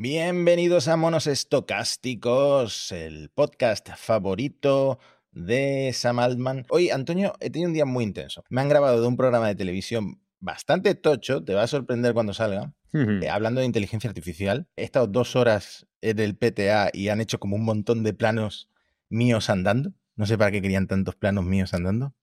[0.00, 5.00] Bienvenidos a Monos Estocásticos, el podcast favorito
[5.32, 6.66] de Sam Altman.
[6.70, 8.44] Hoy, Antonio, he tenido un día muy intenso.
[8.48, 12.32] Me han grabado de un programa de televisión bastante tocho, te va a sorprender cuando
[12.32, 14.68] salga, eh, hablando de inteligencia artificial.
[14.76, 18.70] He estado dos horas en el PTA y han hecho como un montón de planos
[19.08, 19.94] míos andando.
[20.14, 22.14] No sé para qué querían tantos planos míos andando.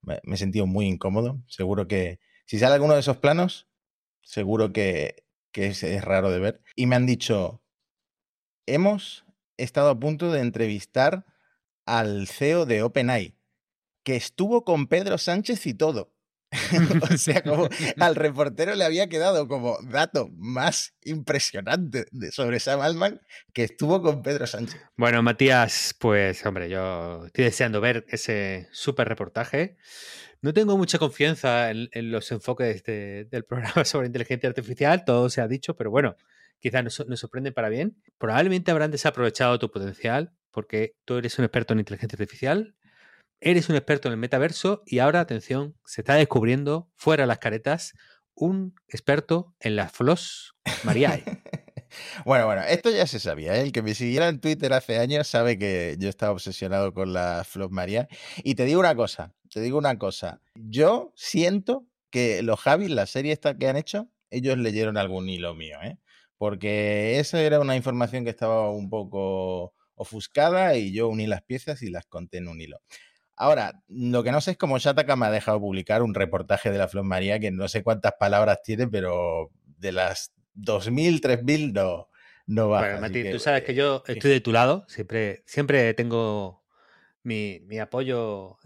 [0.00, 1.42] Me he sentido muy incómodo.
[1.48, 3.68] Seguro que si sale alguno de esos planos,
[4.22, 5.16] seguro que
[5.52, 7.62] que es, raro de ver, y me han dicho,
[8.66, 9.24] hemos
[9.56, 11.26] estado a punto de entrevistar
[11.86, 13.36] al CEO de OpenAI,
[14.04, 16.12] que estuvo con Pedro Sánchez y todo.
[17.12, 23.20] o sea, como al reportero le había quedado como dato más impresionante sobre Sam Altman
[23.52, 24.80] que estuvo con Pedro Sánchez.
[24.96, 29.76] Bueno, Matías, pues hombre, yo estoy deseando ver ese súper reportaje.
[30.42, 35.48] No tengo mucha confianza en, los enfoques del programa sobre inteligencia artificial, todo se ha
[35.48, 36.16] dicho, pero bueno,
[36.60, 37.96] quizás nos, nos sorprende para bien.
[38.18, 42.74] Probablemente habrán desaprovechado tu potencial porque tú eres un experto en inteligencia artificial,
[43.40, 47.94] eres un experto en el metaverso y ahora, atención, se está descubriendo, fuera las caretas,
[48.34, 51.24] un experto en las FLOS Mariae.
[52.24, 53.56] Bueno, bueno, esto ya se sabía.
[53.56, 53.62] ¿eh?
[53.62, 57.42] El que me siguiera en Twitter hace años sabe que yo estaba obsesionado con la
[57.44, 58.08] Flop María.
[58.44, 60.40] Y te digo una cosa, te digo una cosa.
[60.54, 65.54] Yo siento que los Javis, la serie esta que han hecho, ellos leyeron algún hilo
[65.54, 65.98] mío, ¿eh?
[66.38, 71.82] Porque esa era una información que estaba un poco ofuscada y yo uní las piezas
[71.82, 72.80] y las conté en un hilo.
[73.40, 76.76] Ahora, lo que no sé es cómo Shataka me ha dejado publicar un reportaje de
[76.76, 82.10] la Flor María que no sé cuántas palabras tiene, pero de las 2.000, 3.000 no,
[82.46, 82.80] no va.
[82.80, 86.66] Bueno, Mati, tú sabes que yo estoy de tu lado, siempre, siempre tengo
[87.22, 88.58] mi, apoyo,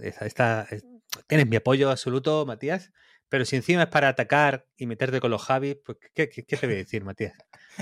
[1.28, 2.90] tienes mi apoyo absoluto, Matías,
[3.28, 6.74] pero si encima es para atacar y meterte con los Javis, pues ¿qué, te voy
[6.74, 7.34] a decir, Matías?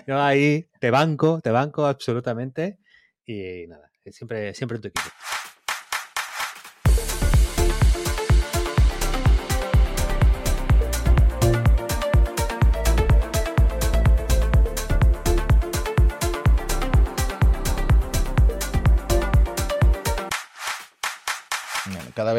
[0.07, 2.81] Yo ahí te banco, te banco absolutamente
[3.25, 5.09] y nada, siempre, siempre en tu equipo.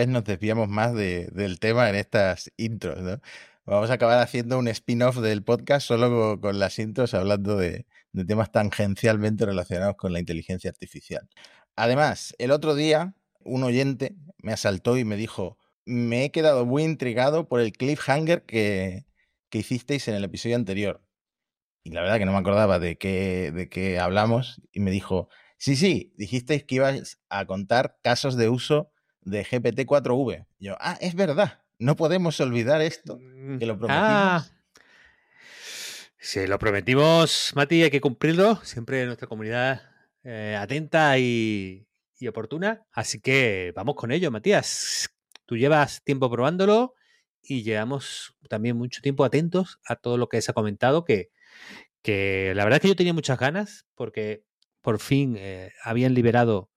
[0.08, 3.20] Nos desviamos más del tema en estas intros, ¿no?
[3.66, 7.86] Vamos a acabar haciendo un spin-off del podcast solo con, las intros hablando de,
[8.28, 11.30] temas tangencialmente relacionados con la inteligencia artificial.
[11.78, 16.84] Además, el otro día un oyente me asaltó y me dijo, me he quedado muy
[16.84, 19.06] intrigado por el cliffhanger que,
[19.50, 21.02] que hicisteis en el episodio anterior.
[21.84, 25.30] Y la verdad que no me acordaba de qué, de qué hablamos y me dijo,
[25.58, 28.93] sí, sí, dijisteis que ibais a contar casos de uso
[29.26, 30.46] de GPT-4V.
[30.60, 34.10] Yo, ah, es verdad, no podemos olvidar esto, mm, que lo prometimos.
[34.12, 34.46] Ah.
[36.18, 38.56] Si lo prometimos, Mati, hay que cumplirlo.
[38.64, 39.82] Siempre nuestra comunidad
[40.24, 41.86] eh, atenta y,
[42.18, 42.86] y, oportuna.
[42.94, 45.10] Así que vamos con ello, Matías.
[45.46, 46.96] Tú llevas tiempo probándolo
[47.42, 51.30] y llevamos también mucho tiempo atentos a todo lo que se ha comentado, que,
[52.02, 54.46] que la verdad es que yo tenía muchas ganas porque
[54.82, 56.70] por fin eh, habían liberado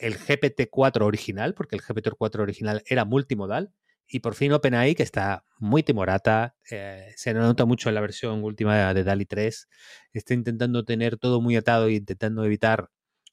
[0.00, 3.72] el GPT-4 original, porque el GPT-4 original era multimodal,
[4.06, 8.42] y por fin OpenAI, que está muy timorata, eh, se nota mucho en la versión
[8.42, 9.68] última de DALI 3,
[10.12, 12.90] está intentando tener todo muy atado e intentando evitar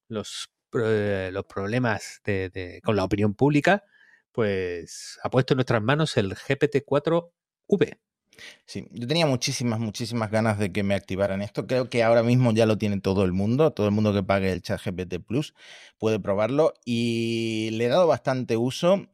[0.08, 2.22] los, eh, los problemas
[2.84, 3.84] con la opinión pública,
[4.32, 7.98] pues ha puesto en nuestras manos el GPT-4V.
[8.66, 11.68] Sí, yo tenía muchísimas, muchísimas ganas de que me activaran esto.
[11.68, 13.72] Creo que ahora mismo ya lo tiene todo el mundo.
[13.72, 15.54] Todo el mundo que pague el chat GPT Plus
[15.98, 16.74] puede probarlo.
[16.86, 19.08] Y le he dado bastante uso.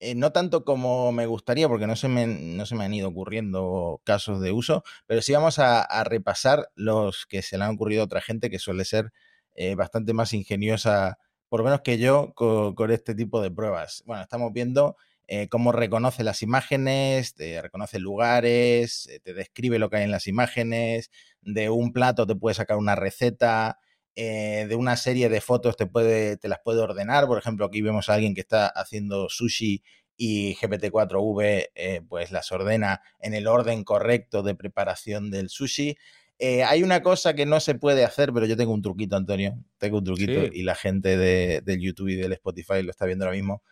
[0.00, 3.08] Eh, no tanto como me gustaría, porque no se, me, no se me han ido
[3.08, 8.00] ocurriendo casos de uso, pero sí vamos a, repasar los que se le han ocurrido
[8.02, 9.12] a otra gente que suele ser
[9.54, 11.18] eh, bastante más ingeniosa,
[11.50, 14.02] por lo menos que yo, con este tipo de pruebas.
[14.06, 14.96] Bueno, estamos viendo
[15.32, 20.10] eh, cómo reconoce las imágenes, te reconoce lugares, eh, te describe lo que hay en
[20.10, 23.78] las imágenes, de un plato te puede sacar una receta,
[24.16, 27.28] eh, de una serie de fotos te, puede, te las puede ordenar.
[27.28, 29.84] Por ejemplo, aquí vemos a alguien que está haciendo sushi
[30.16, 35.96] y GPT-4V pues las ordena en el orden correcto de preparación del sushi.
[36.40, 39.54] hay una cosa que no se puede hacer, pero yo tengo un truquito, Antonio.
[39.78, 43.26] Tengo un truquito y la gente de, del YouTube y del Spotify lo está viendo
[43.26, 43.62] ahora mismo.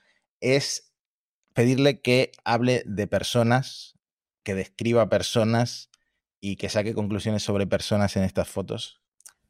[0.41, 0.88] Es
[1.59, 3.97] pedirle que hable de personas,
[4.45, 5.91] que describa personas
[6.41, 9.03] y que saque conclusiones sobre personas en estas fotos.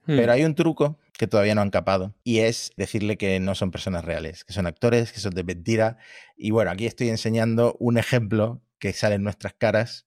[0.06, 0.34] Pero hmm.
[0.34, 4.06] hay un truco que todavía no han capado y es decirle que no son personas
[4.06, 5.98] reales, que son actores, que son de mentira.
[6.34, 10.06] Y bueno, aquí estoy enseñando un ejemplo que sale en nuestras caras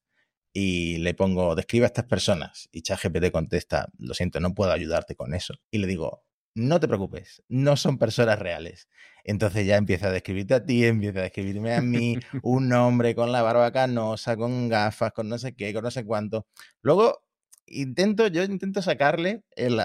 [0.54, 2.68] y le pongo, describe a estas personas.
[2.72, 5.54] Y ChatGPT contesta, lo siento, no puedo ayudarte con eso.
[5.70, 8.88] Y le digo, no te preocupes, no son personas reales.
[9.24, 13.32] Entonces ya empieza a describirte a ti, empieza a describirme a mí, un hombre con
[13.32, 16.48] la barba canosa, con gafas, con no sé qué, con no sé cuánto.
[16.82, 17.24] Luego
[17.66, 19.44] intento, yo intento sacarle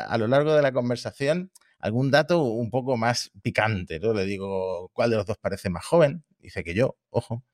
[0.08, 4.12] a lo largo de la conversación algún dato un poco más picante, ¿no?
[4.12, 6.24] Le digo, ¿cuál de los dos parece más joven?
[6.38, 7.44] Dice que yo, ojo.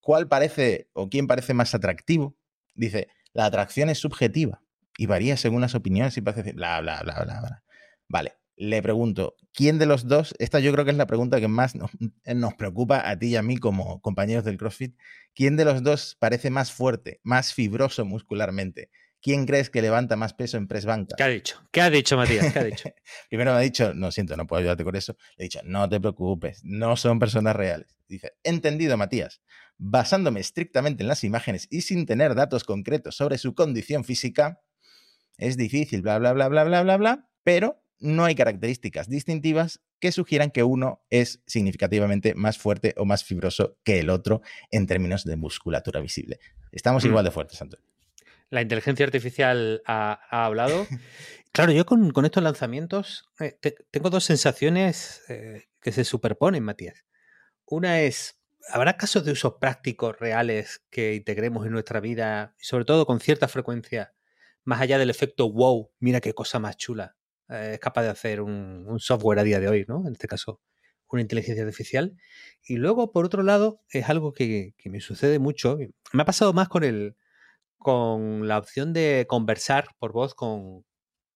[0.00, 2.36] ¿Cuál parece o quién parece más atractivo?
[2.74, 4.62] Dice, la atracción es subjetiva
[4.98, 7.62] y varía según las opiniones y parece bla, bla, bla, bla, bla.
[8.08, 10.34] Vale, le pregunto, ¿quién de los dos?
[10.38, 11.90] Esta yo creo que es la pregunta que más nos,
[12.24, 14.96] nos, preocupa a ti y a mí como compañeros del CrossFit.
[15.34, 18.90] ¿Quién de los dos parece más fuerte, más fibroso muscularmente?
[19.22, 21.14] ¿Quién crees que levanta más peso en press banca?
[21.16, 21.62] ¿Qué ha dicho?
[21.70, 22.52] ¿Qué ha dicho, Matías?
[22.52, 22.90] ¿Qué ha dicho?
[23.28, 25.16] Primero me ha dicho, no siento, no puedo ayudarte con eso.
[25.36, 27.96] Le he dicho, no te preocupes, no son personas reales.
[28.08, 29.40] Dice, entendido, Matías.
[29.78, 34.60] Basándome estrictamente en las imágenes y sin tener datos concretos sobre su condición física,
[35.38, 40.12] es difícil, bla, bla, bla, bla, bla, bla, bla, pero no hay características distintivas que
[40.12, 45.24] sugieran que uno es significativamente más fuerte o más fibroso que el otro en términos
[45.24, 46.40] de musculatura visible.
[46.72, 47.08] Estamos mm.
[47.08, 47.92] igual de fuertes, Antonio
[48.52, 50.86] la inteligencia artificial ha, hablado.
[51.54, 53.58] Claro, yo con, estos lanzamientos eh,
[53.90, 57.04] tengo dos sensaciones eh, que se superponen, Matías.
[57.66, 58.40] Una es,
[58.70, 63.20] ¿habrá casos de usos prácticos reales que integremos en nuestra vida, y sobre todo con
[63.20, 64.14] cierta frecuencia,
[64.64, 67.16] más allá del efecto wow, mira qué cosa más chula,
[67.52, 70.06] es capaz de hacer un, software a día de hoy, ¿no?
[70.06, 70.60] En este caso,
[71.08, 72.16] una inteligencia artificial.
[72.64, 75.78] Y luego, por otro lado, es algo que, que me sucede mucho.
[76.12, 77.16] Me ha pasado más con el,
[77.78, 80.84] con la opción de conversar por voz con,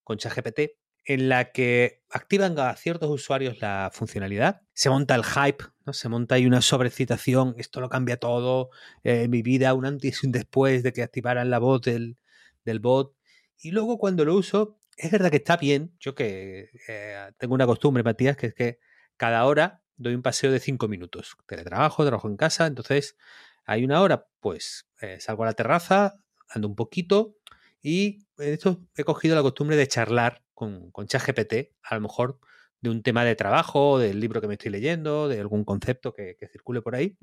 [0.04, 4.62] con ChatGPT, en la que activan a ciertos usuarios la funcionalidad.
[4.72, 5.92] Se monta el hype, ¿no?
[5.92, 8.70] se monta ahí una sobrecitación, esto lo cambia todo,
[9.04, 12.16] eh, mi vida, un antes y un después de que activaran la voz del,
[12.64, 13.14] del bot.
[13.58, 15.94] Y luego cuando lo uso, es verdad que está bien.
[16.00, 18.78] Yo que eh, tengo una costumbre, Matías, que es que
[19.16, 21.36] cada hora doy un paseo de cinco minutos.
[21.46, 23.16] Teletrabajo, trabajo en casa, entonces
[23.64, 26.14] hay una hora, pues eh, salgo a la terraza,
[26.48, 27.36] ando un poquito
[27.82, 32.38] y en esto he cogido la costumbre de charlar con, con ChatGPT, a lo mejor
[32.80, 36.36] de un tema de trabajo, del libro que me estoy leyendo, de algún concepto que,
[36.52, 37.16] circule por ahí.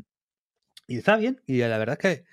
[0.87, 2.25] Y está bien, y la verdad es que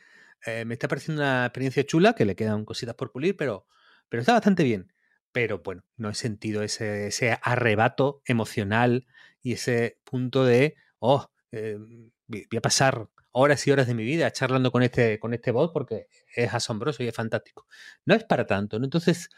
[0.46, 3.66] eh, me está pareciendo una experiencia chula, que le quedan cositas por pulir, pero,
[4.08, 4.92] pero está bastante bien.
[5.32, 9.06] Pero bueno, no he sentido ese, ese arrebato emocional
[9.42, 11.78] y ese punto de, oh, eh,
[12.26, 15.72] voy a pasar horas y horas de mi vida charlando con este, con este bot
[15.72, 17.66] porque es asombroso y es fantástico.
[18.04, 18.84] No es para tanto, ¿no?
[18.84, 19.30] Entonces,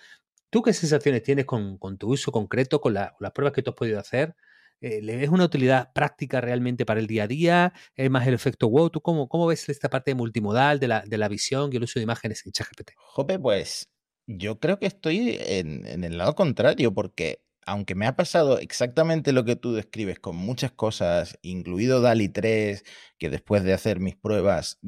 [0.50, 3.98] ¿tú qué sensaciones tienes con, tu uso concreto, con, las pruebas que tú has podido
[3.98, 4.34] hacer?
[4.80, 7.72] Eh, ¿Le ves una utilidad práctica realmente para el día a día?
[7.94, 8.90] ¿Es más el efecto wow?
[8.90, 12.00] ¿Tú cómo, cómo ves esta parte multimodal de la, de la visión y el uso
[12.00, 12.92] de imágenes en ChatGPT?
[12.96, 13.91] Jope, pues
[14.36, 19.44] yo creo que estoy en, el lado contrario porque aunque me ha pasado exactamente lo
[19.44, 22.84] que tú describes con muchas cosas, incluido DALI 3,
[23.18, 24.78] que después de hacer mis pruebas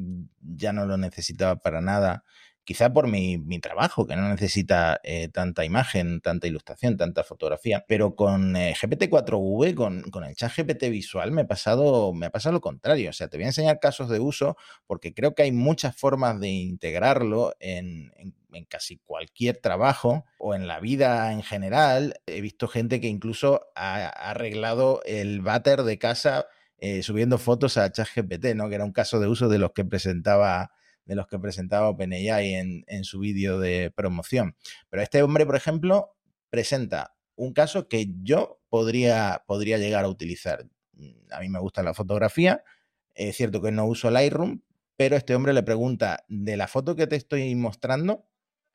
[0.41, 2.25] ya no lo necesitaba para nada,
[2.64, 8.17] quizá por mi, trabajo, que no necesita eh, tanta imagen, tanta ilustración, tanta fotografía, pero
[8.17, 12.55] con eh, GPT-4V, con, con, el chat GPT visual, me ha, pasado, me ha pasado
[12.55, 13.11] lo contrario.
[13.11, 14.56] O sea, te voy a enseñar casos de uso
[14.87, 18.12] porque creo que hay muchas formas de integrarlo en,
[18.62, 22.21] casi cualquier trabajo o en la vida en general.
[22.27, 26.46] He visto gente que incluso ha, arreglado el váter de casa
[26.79, 28.69] eh, subiendo fotos a ChatGPT, ¿no?
[28.69, 30.70] Que era un caso de uso de los que presentaba
[31.05, 34.56] de los que presentaba OpenAI en, en su vídeo de promoción.
[34.89, 36.17] Pero este hombre, por ejemplo,
[36.49, 40.67] presenta un caso que yo podría, podría llegar a utilizar.
[41.31, 42.65] A mí me gusta la fotografía,
[43.15, 44.63] es cierto que no uso Lightroom,
[44.96, 48.27] pero este hombre le pregunta de la foto que te estoy mostrando,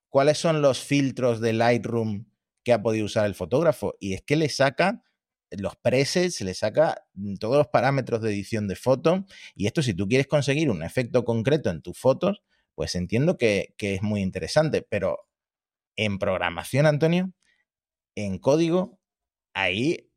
[0.09, 2.25] ¿cuáles son los filtros de Lightroom
[2.63, 3.95] que ha podido usar el fotógrafo?
[3.99, 5.03] Y es que le saca
[5.51, 9.25] los presets, le saca mm, todos los parámetros de edición de foto.
[9.55, 12.43] Y esto, si tú quieres conseguir un efecto concreto en tus fotos,
[12.75, 14.81] pues entiendo que, es muy interesante.
[14.81, 15.27] Pero
[15.95, 17.33] en programación, Antonio,
[18.15, 18.99] en código,
[19.53, 20.11] ahí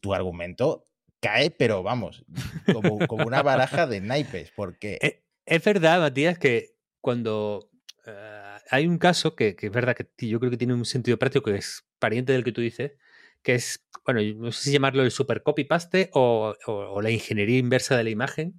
[0.00, 0.84] tu argumento
[1.20, 2.24] cae, pero vamos,
[2.72, 4.98] como, una baraja de naipes, porque...
[5.00, 7.70] E, es, verdad, Matías, que cuando
[8.06, 11.18] eh, hay un caso que, que, es verdad que yo creo que tiene un sentido
[11.18, 12.92] práctico, que es pariente del que tú dices,
[13.42, 16.54] que es, bueno, no sé si llamarlo el super copy paste o,
[17.02, 18.58] la ingeniería inversa de la imagen,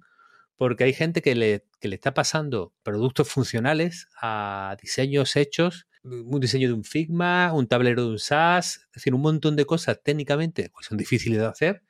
[0.56, 6.68] porque hay gente que le, le está pasando productos funcionales a diseños hechos, un diseño
[6.68, 10.70] de un Figma, un tablero de un SAS, es decir, un montón de cosas técnicamente
[10.72, 11.82] pues son difíciles de hacer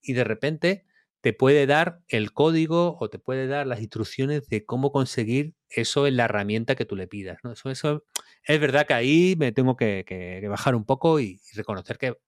[0.00, 0.86] y de repente
[1.24, 6.06] te puede dar el código o te puede dar las instrucciones de cómo conseguir eso
[6.06, 7.38] en la herramienta que tú le pidas.
[7.42, 7.52] ¿no?
[7.52, 8.04] Eso,
[8.42, 12.18] es verdad que ahí me tengo que, bajar un poco y, reconocer que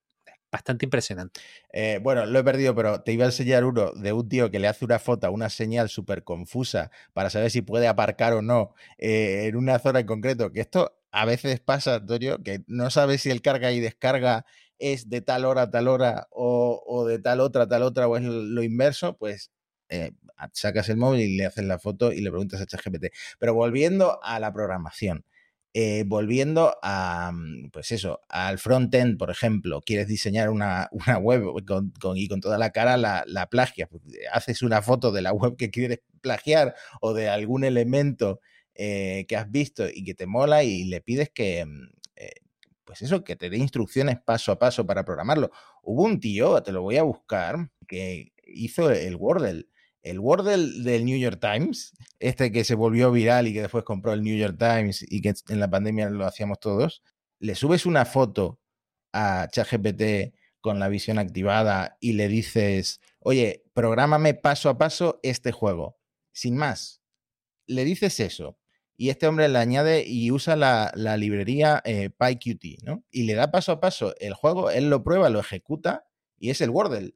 [0.51, 1.43] bastante impresionante.
[1.75, 4.61] Eh, bueno, lo he perdido, pero te iba a enseñar uno de un tío que
[4.61, 8.75] le hace una foto una señal súper confusa para saber si puede aparcar o no
[8.97, 10.53] eh, en una zona en concreto.
[10.53, 14.47] Que esto a veces pasa, Antonio, que no sabes si el carga y descarga
[14.79, 18.63] es de tal hora tal hora o, de tal otra tal otra o es lo
[18.63, 19.51] inverso, pues
[19.89, 20.13] eh,
[20.53, 23.07] sacas el móvil y le haces la foto y le preguntas a ChatGPT.
[23.39, 25.25] Pero volviendo a la programación,
[25.75, 30.89] eh, volviendo a, mm, pues eso, al front-end, por ejemplo, quieres diseñar una,
[31.23, 31.43] web
[32.17, 34.03] y con toda la cara la, la plagias, pues,
[34.33, 38.41] haces una foto de la web que quieres plagiar o de algún elemento
[38.75, 41.89] eh, que has visto y que te mola y le pides que, mm,
[42.87, 45.51] pues eso, que te dé instrucciones paso a paso para programarlo.
[45.83, 49.67] Hubo un tío, te lo voy a buscar, que hizo el Wordle.
[50.03, 54.13] El Wordle del New York Times, este que se volvió viral y que después compró
[54.13, 57.03] el New York Times y que en la pandemia lo hacíamos todos,
[57.41, 58.61] le subes una foto
[59.13, 65.51] a ChatGPT con la visión activada y le dices, oye, prográmame paso a paso este
[65.51, 65.99] juego.
[66.33, 67.03] Sin más,
[67.67, 68.57] le dices eso
[68.97, 73.05] y este hombre le añade y usa la, librería eh, PyQt, ¿no?
[73.11, 76.07] Y le da paso a paso el juego, él lo prueba, lo ejecuta
[76.39, 77.15] y es el Wordle.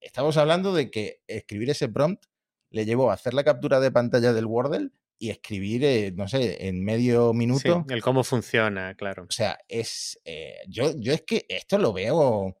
[0.00, 2.24] Estamos hablando de que escribir ese prompt
[2.70, 6.66] le llevó a hacer la captura de pantalla del Wordle y escribir, eh, no sé,
[6.66, 7.84] en medio minuto.
[7.88, 9.26] el cómo funciona, claro.
[9.28, 10.18] O sea, es.
[10.24, 12.56] Eh, yo, yo es que esto lo veo.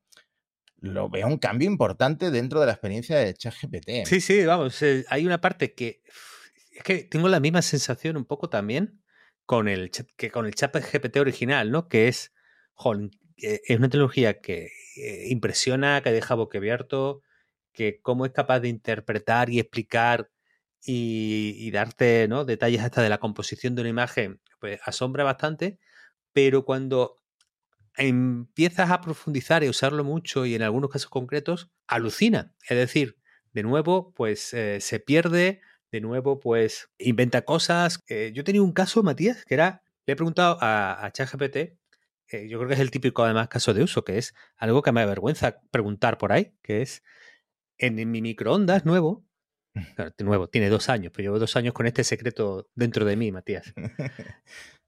[0.82, 4.06] Lo veo un cambio importante dentro de la experiencia de ChatGPT.
[4.06, 4.82] Sí, sí, vamos.
[5.08, 6.02] hay una parte que
[6.80, 9.02] es que tengo la misma sensación un poco también
[9.46, 11.88] con el que con el chat GPT original, ¿no?
[11.88, 12.32] Que es,
[13.36, 17.22] es una tecnología que eh, impresiona, que deja boquiabierto,
[17.72, 20.30] que cómo es capaz de interpretar y explicar
[20.82, 22.44] y, darte ¿no?
[22.46, 25.78] detalles hasta de la composición de una imagen, pues asombra bastante,
[26.32, 27.18] pero cuando
[27.96, 32.54] empiezas a profundizar y usarlo mucho y en algunos casos concretos, alucina.
[32.68, 33.18] Es decir,
[33.52, 35.60] de nuevo, pues eh, se pierde
[35.92, 38.00] de nuevo, pues inventa cosas.
[38.08, 41.80] Eh, yo tenía un caso, Matías, que era, le he preguntado a, a ChatGPT,
[42.30, 44.92] eh, yo creo que es el típico además caso de uso, que es algo que
[44.92, 47.02] me avergüenza preguntar por ahí, que es
[47.78, 49.24] en, mi microondas nuevo,
[50.18, 53.74] nuevo, tiene dos años, pero llevo dos años con este secreto dentro de mí, Matías.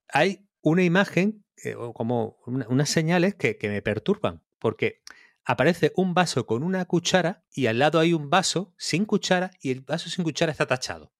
[0.09, 5.02] Hay una imagen, eh, o como unas señales que, que me perturban, porque
[5.44, 9.70] aparece un vaso con una cuchara y al lado hay un vaso sin cuchara y
[9.70, 11.12] el vaso sin cuchara está tachado.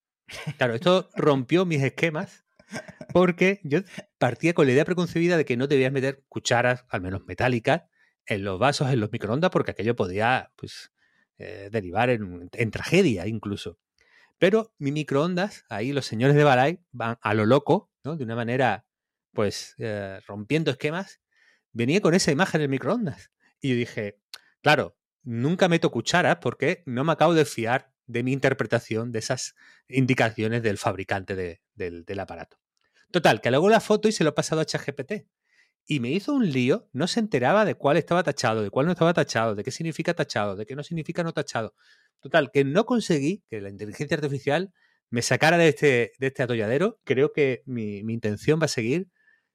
[0.57, 2.45] Claro, esto rompió mis esquemas
[3.12, 3.81] porque yo
[4.19, 7.83] partía con la idea preconcebida de que no debías meter cucharas, al menos metálicas,
[8.26, 10.93] en los vasos, en los microondas, porque aquello podía pues,
[11.38, 13.79] eh, derivar en, tragedia incluso.
[14.38, 18.17] Pero mi microondas, ahí los señores de Balay van a lo loco, ¿no?
[18.17, 18.87] De una manera,
[19.33, 21.21] pues, eh, rompiendo esquemas.
[21.73, 23.31] Venía con esa imagen en el microondas.
[23.62, 24.19] Y dije,
[24.61, 29.54] claro, nunca meto cuchara porque no me acabo de fiar de mi interpretación de esas
[29.88, 32.59] indicaciones del fabricante del, aparato.
[33.12, 35.28] Total, que luego la foto y se lo he pasado a ChatGPT.
[35.85, 38.92] Y me hizo un lío, no se enteraba de cuál estaba tachado, de cuál no
[38.92, 41.75] estaba tachado, de qué significa tachado, de qué no significa no tachado.
[42.21, 44.73] Total, que no conseguí que la inteligencia artificial
[45.11, 47.00] me sacara de este, de este atolladero.
[47.04, 49.09] Creo que mi, mi intención va a seguir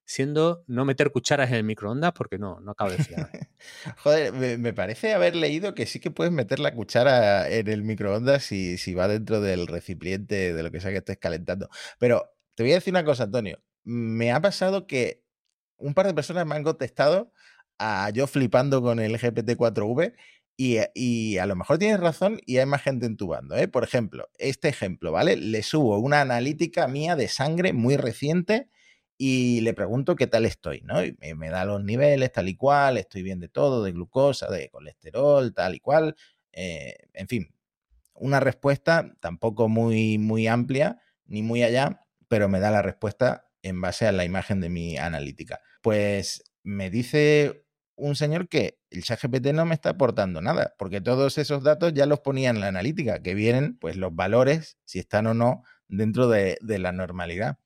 [0.07, 3.29] siendo no meter cucharas en el microondas porque no, no acabo de fiar.
[3.97, 8.43] Joder, me, parece haber leído que sí que puedes meter la cuchara en el microondas
[8.43, 11.69] si, si va dentro del recipiente de lo que sea que estés calentando.
[11.99, 13.61] Pero te voy a decir una cosa, Antonio.
[13.83, 15.23] Me ha pasado que
[15.75, 17.33] un par de personas me han contestado
[17.77, 20.15] a yo flipando con el GPT-4V
[20.55, 23.57] y, y, a lo mejor tienes razón y hay más gente entubando.
[23.57, 23.67] ¿eh?
[23.67, 25.35] Por ejemplo, este ejemplo, ¿vale?
[25.35, 28.69] Le subo una analítica mía de sangre muy reciente
[29.17, 31.03] y le pregunto qué tal estoy, ¿no?
[31.03, 34.69] Y me, da los niveles tal y cual, estoy bien de todo, de glucosa, de
[34.69, 36.15] colesterol, tal y cual.
[36.51, 37.53] Eh, en fin,
[38.13, 43.81] una respuesta tampoco muy, muy amplia ni muy allá, pero me da la respuesta en
[43.81, 45.61] base a la imagen de mi analítica.
[45.81, 51.39] Pues me dice un señor que el ChatGPT no me está aportando nada, porque todos
[51.39, 55.25] esos datos ya los ponía en la analítica, que vienen pues los valores, si están
[55.25, 57.57] o no dentro de, de la normalidad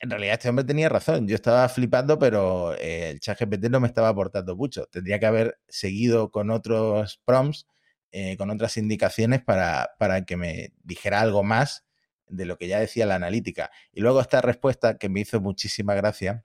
[0.00, 1.26] en realidad este hombre tenía razón.
[1.26, 4.86] Yo estaba flipando, pero eh, el chat GPT no me estaba aportando mucho.
[4.86, 7.66] Tendría que haber seguido con otros prompts,
[8.12, 11.84] eh, con otras indicaciones para, para, que me dijera algo más
[12.28, 13.70] de lo que ya decía la analítica.
[13.92, 16.44] Y luego esta respuesta que me hizo muchísima gracia,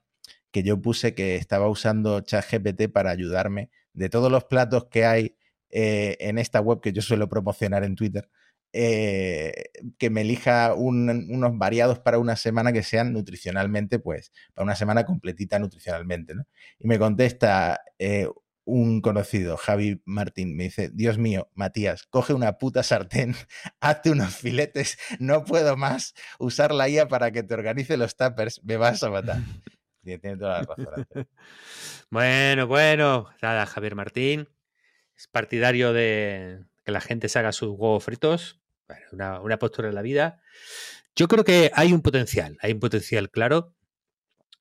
[0.50, 5.36] que yo puse que estaba usando ChatGPT para ayudarme de todos los platos que hay
[5.70, 8.28] eh, en esta web que yo suelo promocionar en Twitter,
[8.76, 14.74] eh, que me elija unos variados para una semana que sean nutricionalmente, pues, para una
[14.74, 16.44] semana completita nutricionalmente, ¿no?
[16.80, 18.26] Y me contesta eh,
[18.64, 23.36] un conocido, Javi Martín, me dice, Dios mío, Matías, coge una puta sartén,
[23.80, 28.60] hazte unos filetes, no puedo más usar la IA para que te organice los tuppers,
[28.64, 29.38] me vas a matar.
[30.02, 31.06] Tiene toda la razón.
[32.10, 34.48] bueno, bueno, nada, Javier Martín
[35.16, 38.60] es partidario de que la gente se haga sus huevos fritos,
[39.12, 40.40] una, postura en la vida.
[41.16, 43.74] Yo creo que hay un potencial, hay un potencial claro.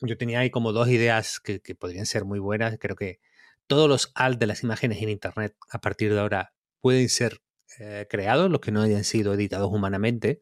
[0.02, 3.20] Yo tenía ahí como dos ideas que, que podrían ser muy buenas, creo que
[3.68, 7.42] todos los alt de las imágenes en Internet a partir de ahora pueden ser
[7.80, 10.42] eh, creados, los que no hayan sido editados humanamente,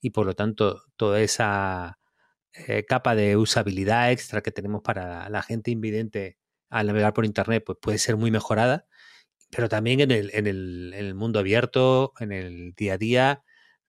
[0.00, 1.98] y por lo tanto toda esa
[2.52, 6.38] eh, capa de usabilidad extra que tenemos para la gente invidente
[6.70, 8.86] al navegar por Internet pues puede ser muy mejorada,
[9.50, 13.44] pero también en el, en el, mundo abierto, en el día a día,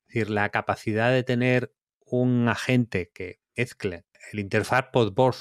[0.07, 1.73] decir, la capacidad de tener
[2.05, 5.35] un agente que mezcle el interfaz Podboard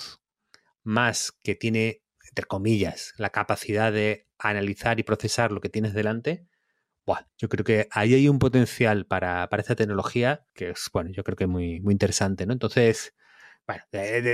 [0.82, 6.46] más que tiene entre comillas, la capacidad de analizar y procesar lo que tienes delante,
[7.08, 11.24] bueno, yo creo que ahí hay un potencial para, esta tecnología que es, bueno, yo
[11.24, 12.52] creo que es muy, muy interesante, ¿no?
[12.52, 13.14] Entonces,
[13.66, 13.82] bueno,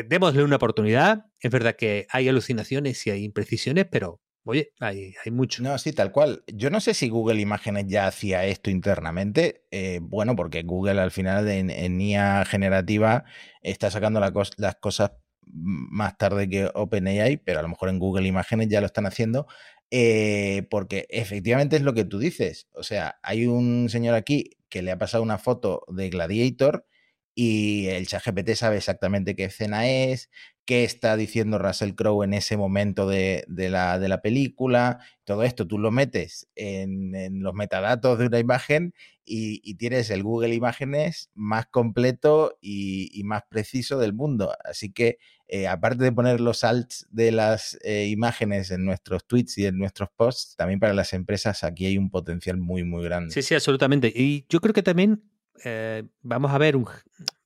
[0.09, 1.27] démosle una oportunidad.
[1.39, 5.63] Es verdad que hay alucinaciones y hay imprecisiones, pero Oye, hay, hay, mucho.
[5.63, 6.45] No, sí, tal cual.
[6.47, 9.65] Yo no sé si Google Imágenes ya hacía esto internamente.
[9.71, 13.25] Eh, bueno, porque Google al final en, en IA generativa
[13.63, 15.13] está sacando las cosas
[15.47, 19.47] más tarde que OpenAI, pero a lo mejor en Google Imágenes ya lo están haciendo,
[19.91, 22.69] eh, porque efectivamente es lo que tú dices.
[22.73, 26.87] O sea, hay un señor aquí que le ha pasado una foto de Gladiator
[27.35, 30.31] y el ChatGPT sabe exactamente qué escena es,
[30.65, 35.01] qué está diciendo Russell Crowe en ese momento de, la, de la, película.
[35.25, 40.55] Todo esto tú lo metes en, los metadatos de una imagen y, tienes el Google
[40.55, 44.55] Imágenes más completo y, más preciso del mundo.
[44.65, 49.59] Así que, eh, aparte de poner los alts de las eh, imágenes en nuestros tweets
[49.59, 53.35] y en nuestros posts, también para las empresas aquí hay un potencial muy, muy grande.
[53.35, 54.13] Sí, sí, absolutamente.
[54.15, 55.23] Y yo creo que también
[55.65, 56.87] eh, vamos a ver un,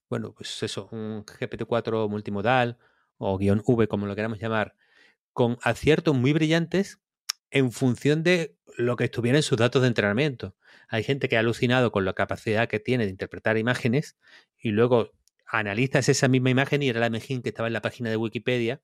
[0.09, 2.79] bueno, pues eso, un GPT-4 multimodal
[3.18, 4.75] o guion V, como lo queramos llamar,
[5.33, 7.01] con aciertos muy brillantes
[7.51, 10.57] en función de lo que estuviera en sus datos de entrenamiento.
[10.88, 14.16] Hay gente que ha alucinado con la capacidad que tiene de interpretar imágenes
[14.59, 15.12] y luego
[15.47, 18.83] analizas esa misma imagen y era la imagen que estaba en la página de Wikipedia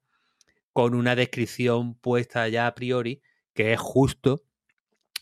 [0.73, 4.45] con una descripción puesta ya a priori que es justo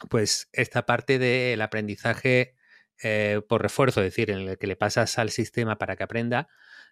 [0.09, 2.55] pues esta parte del aprendizaje
[3.03, 6.49] eh, por refuerzo, es decir, en el que le pasas al sistema para que aprenda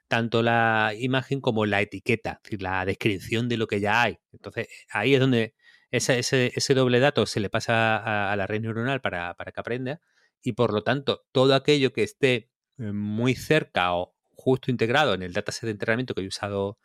[0.09, 4.19] tanto la imagen como la etiqueta, es decir, la descripción de lo que ya hay.
[4.33, 5.55] Entonces, ahí es donde
[5.93, 10.01] ese, doble dato se le pasa a, la red neuronal para, que aprenda
[10.43, 15.23] y por lo tanto todo aquello que esté eh, muy cerca o justo integrado en
[15.23, 16.79] el dataset de entrenamiento que he usado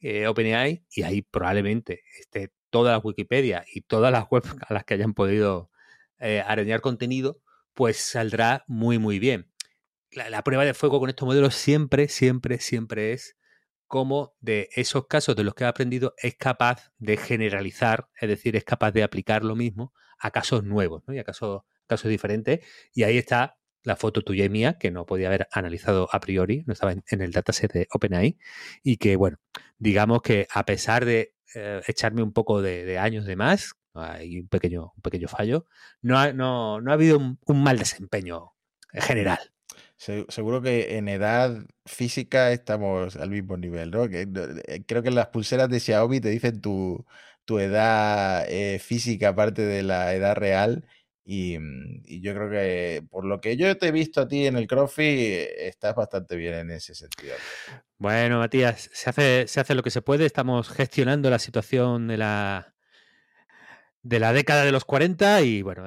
[0.00, 4.84] eh, OpenAI y ahí probablemente esté toda la Wikipedia y todas las webs a las
[4.84, 5.70] que hayan podido
[6.46, 7.42] arañar contenido,
[7.74, 9.50] pues saldrá muy, muy bien.
[10.10, 13.38] La, prueba de fuego con estos modelos siempre, siempre, siempre es
[13.86, 18.56] cómo de esos casos de los que ha aprendido es capaz de generalizar, es decir,
[18.56, 21.14] es capaz de aplicar lo mismo a casos nuevos ¿no?
[21.14, 22.60] y a casos, casos diferentes.
[22.94, 26.64] Y ahí está la foto tuya y mía, que no podía haber analizado a priori,
[26.66, 28.38] no estaba en, el dataset de OpenAI,
[28.82, 29.38] y que, bueno,
[29.78, 34.48] digamos que a pesar de eh, echarme un poco de, años de más, hay un
[34.48, 35.66] pequeño, un pequeño fallo,
[36.00, 38.52] no ha, no, no ha habido un, mal desempeño
[38.92, 39.38] general.
[39.96, 44.04] Seguro que en edad física estamos al mismo nivel, ¿no?
[44.04, 47.06] Eh, creo que las pulseras de Xiaomi te dicen tu,
[47.44, 50.84] tu edad eh, física aparte de la edad real
[51.24, 54.56] Mm, y, yo creo que por lo que yo te he visto a ti en
[54.56, 57.34] el CrossFit, estás bastante bien en ese sentido.
[57.98, 60.26] Bueno, Matías, se hace, se hace lo que se puede.
[60.26, 62.71] Estamos gestionando la situación de la,
[64.02, 65.84] de la década de los 40 y bueno,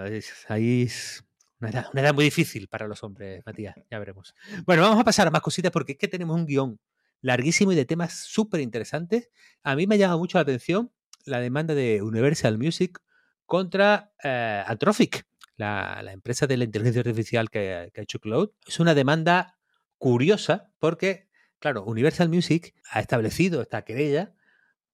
[0.48, 1.24] ahí es
[1.60, 3.76] una edad, una edad, muy difícil para los hombres, Matías.
[3.90, 4.36] Ya veremos.
[4.66, 6.80] Bueno, vamos a pasar a más cositas porque es que tenemos un guion
[7.22, 9.30] larguísimo y de temas súper interesantes.
[9.64, 10.92] A mí me ha llamado mucho la atención
[11.26, 13.00] la demanda de Universal Music
[13.46, 15.26] contra eh, Anthropic,
[15.58, 18.52] la, empresa de la inteligencia artificial que, ha hecho Cloud.
[18.68, 19.58] Es una demanda
[19.98, 24.34] curiosa porque, claro, Universal Music ha establecido esta querella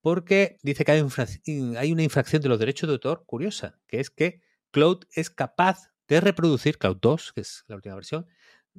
[0.01, 1.01] porque dice que hay,
[1.91, 6.19] una infracción de los derechos de autor curiosa, que es que Cloud es capaz de
[6.21, 8.27] reproducir, Cloud 2, que es la última versión,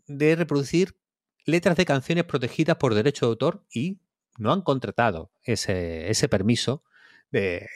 [0.07, 0.97] de reproducir
[1.45, 4.01] letras de canciones protegidas por derecho de autor y
[4.39, 6.83] no han contratado ese, ese permiso
[7.31, 7.69] de,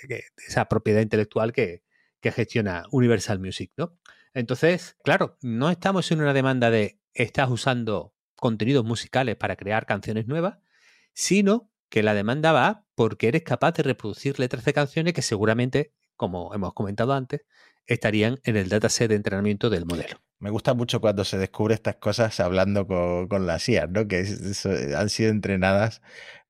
[0.47, 1.83] esa propiedad intelectual que,
[2.21, 3.99] que gestiona Universal Music, ¿no?
[4.35, 10.27] Entonces, claro, no estamos en una demanda de estás usando contenidos musicales para crear canciones
[10.27, 10.59] nuevas,
[11.15, 15.93] sino que la demanda va porque eres capaz de reproducir letras de canciones que seguramente,
[16.17, 17.43] como hemos comentado antes,
[17.87, 20.19] estarían en el dataset de entrenamiento del modelo.
[20.39, 24.07] Me gusta mucho cuando se descubre estas cosas hablando con, las IAs, ¿no?
[24.07, 24.27] Que
[24.97, 26.03] han sido entrenadas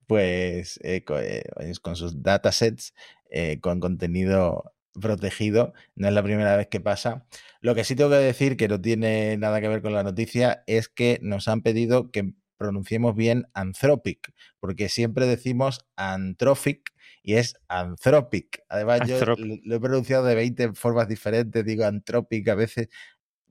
[0.07, 2.94] pues eh, eh, con, sus datasets,
[3.31, 5.72] eh, con contenido protegido.
[5.94, 7.27] No es la primera vez que pasa.
[7.61, 10.64] Lo que sí tengo que decir, que no tiene nada que ver con la noticia,
[10.66, 16.92] es que nos han pedido que pronunciemos bien anthropic, porque siempre decimos anthropic
[17.23, 18.62] y es anthropic.
[18.69, 22.88] Además, yo lo he pronunciado de 20 formas diferentes, digo anthropic a veces.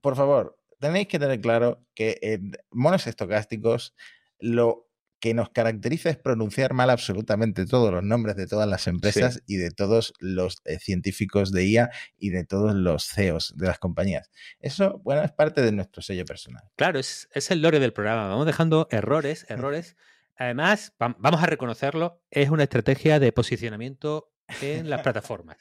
[0.02, 3.96] Por favor, tenéis que tener claro que en monos estocásticos
[4.40, 4.85] lo
[5.26, 9.56] que nos caracteriza es pronunciar mal absolutamente todos los nombres de todas las empresas y
[9.56, 14.30] de todos los eh, científicos de IA y de todos los CEOs de las compañías.
[14.60, 16.62] Eso, bueno, es parte de nuestro sello personal.
[16.76, 18.28] Claro, es, es el lore del programa.
[18.28, 19.96] Vamos dejando errores, errores.
[20.36, 25.58] Además, vamos a reconocerlo, es una estrategia de posicionamiento en las plataformas.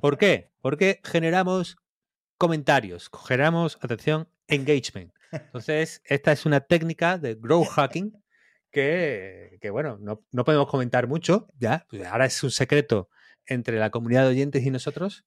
[0.00, 0.52] ¿Por qué?
[0.62, 1.76] Porque generamos
[2.38, 5.12] comentarios, generamos, atención, engagement.
[5.32, 8.14] Entonces, esta es una técnica de growth hacking
[8.76, 13.08] que, bueno, no, podemos comentar mucho, ya, pues ahora es un secreto
[13.46, 15.24] entre la comunidad de oyentes y nosotros.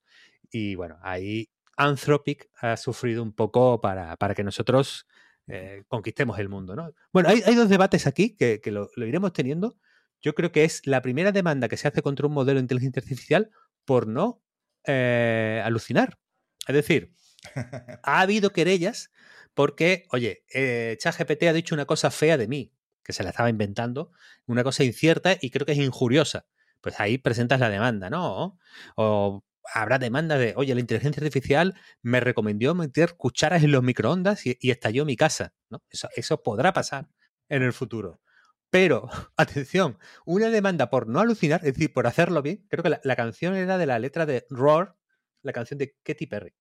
[0.51, 5.07] Y bueno, ahí Anthropic ha sufrido un poco para, que nosotros
[5.47, 6.75] eh, conquistemos el mundo.
[6.75, 6.93] ¿no?
[7.11, 9.77] Bueno, hay, dos debates aquí que, lo, iremos teniendo.
[10.21, 13.01] Yo creo que es la primera demanda que se hace contra un modelo de inteligencia
[13.01, 13.49] artificial
[13.83, 14.43] por no
[14.85, 16.19] eh, alucinar.
[16.67, 17.13] Es decir,
[18.03, 19.11] ha habido querellas
[19.55, 22.73] porque, oye, eh, ChatGPT ha dicho una cosa fea de mí
[23.09, 24.11] que se la estaba inventando,
[24.45, 26.45] una cosa incierta y creo que es injuriosa.
[26.79, 28.59] Pues ahí presentas la demanda, ¿no?
[28.95, 29.43] O
[29.73, 34.59] habrá demanda de, oye, la inteligencia artificial me recomendó meter cucharas en los microondas y,
[34.61, 35.81] estalló mi casa, ¿no?
[35.89, 37.09] Eso, podrá pasar
[37.47, 38.21] en el futuro.
[38.69, 43.01] Pero, atención, una demanda por no alucinar, es decir, por hacerlo bien, creo que la,
[43.03, 44.95] la canción era de la letra de Roar,
[45.41, 46.53] la canción de Katy Perry,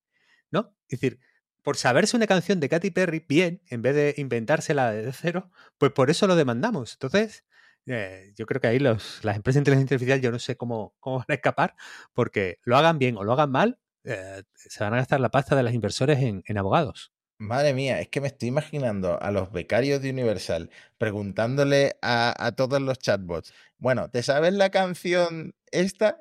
[0.50, 0.74] ¿no?
[0.88, 1.20] Es decir,
[1.62, 5.92] por saberse una canción de Katy Perry bien, en vez de inventársela de cero, pues
[5.92, 6.94] por eso lo demandamos.
[6.94, 7.44] Entonces,
[7.87, 11.18] eh, yo creo que ahí las empresas de inteligencia artificial yo no sé cómo, cómo
[11.18, 11.75] van a escapar,
[12.12, 15.57] porque lo hagan bien o lo hagan mal, eh, se van a gastar la pasta
[15.57, 17.12] de los inversores en, abogados.
[17.38, 22.53] Madre mía, es que me estoy imaginando a los becarios de Universal preguntándole a, a,
[22.53, 26.21] todos los chatbots, bueno, ¿te sabes la canción esta?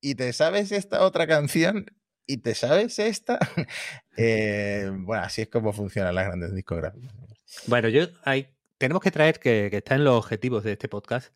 [0.00, 1.86] ¿Y te sabes esta otra canción?
[2.30, 3.38] ¿Y te sabes esta?
[4.20, 7.14] Eh, bueno, así es como funcionan las grandes discográficas.
[7.68, 11.32] Bueno, yo hay, tenemos que traer que, está en los objetivos de este podcast.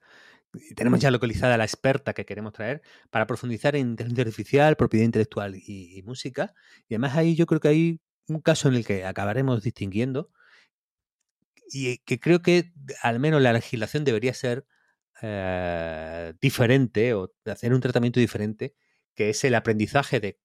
[0.75, 5.55] Tenemos ya localizada la experta que queremos traer para profundizar en inteligencia artificial, propiedad intelectual
[5.55, 6.55] y, música.
[6.89, 10.33] Y además ahí yo creo que hay un caso en el que acabaremos distinguiendo
[11.71, 14.67] y que creo que al menos la legislación debería ser
[15.23, 18.75] eh, diferente o hacer un tratamiento diferente,
[19.15, 20.41] que es el aprendizaje de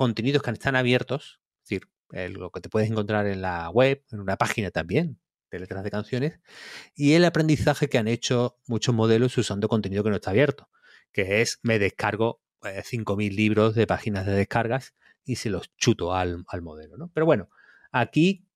[0.00, 4.20] contenidos que están abiertos, es decir, lo que te puedes encontrar en la web, en
[4.20, 6.40] una página también de letras de canciones,
[6.94, 10.70] y el aprendizaje que han hecho muchos modelos usando contenido que no está abierto,
[11.12, 16.14] que es me descargo 5.000 eh, libros de páginas de descargas y se los chuto
[16.14, 16.96] al, modelo.
[16.96, 17.10] ¿no?
[17.12, 17.50] Pero bueno,
[17.92, 18.48] aquí,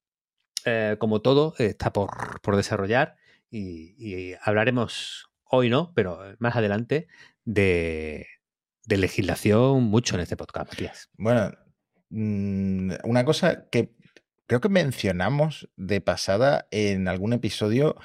[0.65, 3.17] eh, como todo, está por, desarrollar
[3.51, 7.07] y, hablaremos hoy no, pero más adelante
[7.43, 8.25] de,
[8.85, 11.09] de legislación mucho en este podcast, Matías.
[11.17, 11.51] Bueno,
[12.09, 13.95] mm, una cosa que
[14.47, 17.95] creo que mencionamos de pasada en algún episodio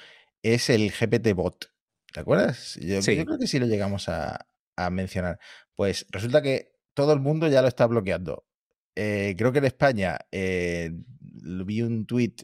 [0.42, 1.70] es el GPT bot.
[2.12, 2.76] ¿Te acuerdas?
[2.80, 4.46] Yo, creo que sí lo llegamos a,
[4.90, 5.38] mencionar.
[5.74, 8.46] Pues resulta que todo el mundo ya lo está bloqueando.
[8.96, 10.90] Eh, creo que en España eh,
[11.20, 12.34] vi un tweet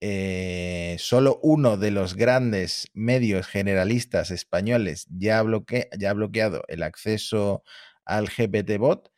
[0.00, 7.64] eh, solo uno de los grandes medios generalistas españoles ya, ha bloqueado el acceso
[8.04, 9.10] al GPT-Bot,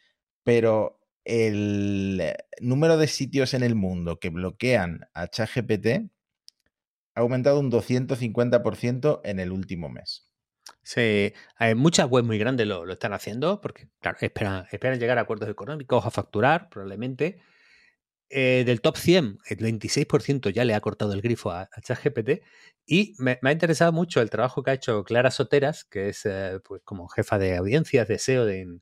[0.42, 6.10] pero el número de sitios en el mundo que bloquean a ChatGPT
[7.14, 10.30] ha aumentado un 250% en el último mes.
[10.82, 15.18] Sí, hay muchas webs muy grandes lo, lo están haciendo porque, claro, esperan, esperan llegar
[15.18, 17.42] a acuerdos económicos, a facturar probablemente,
[18.32, 22.42] eh, del top 100, el 26% ya le ha cortado el grifo a, ChatGPT.
[22.86, 26.60] Y me, ha interesado mucho el trabajo que ha hecho Clara Soteras, que es eh,
[26.64, 28.78] pues como jefa de audiencias de SEO de,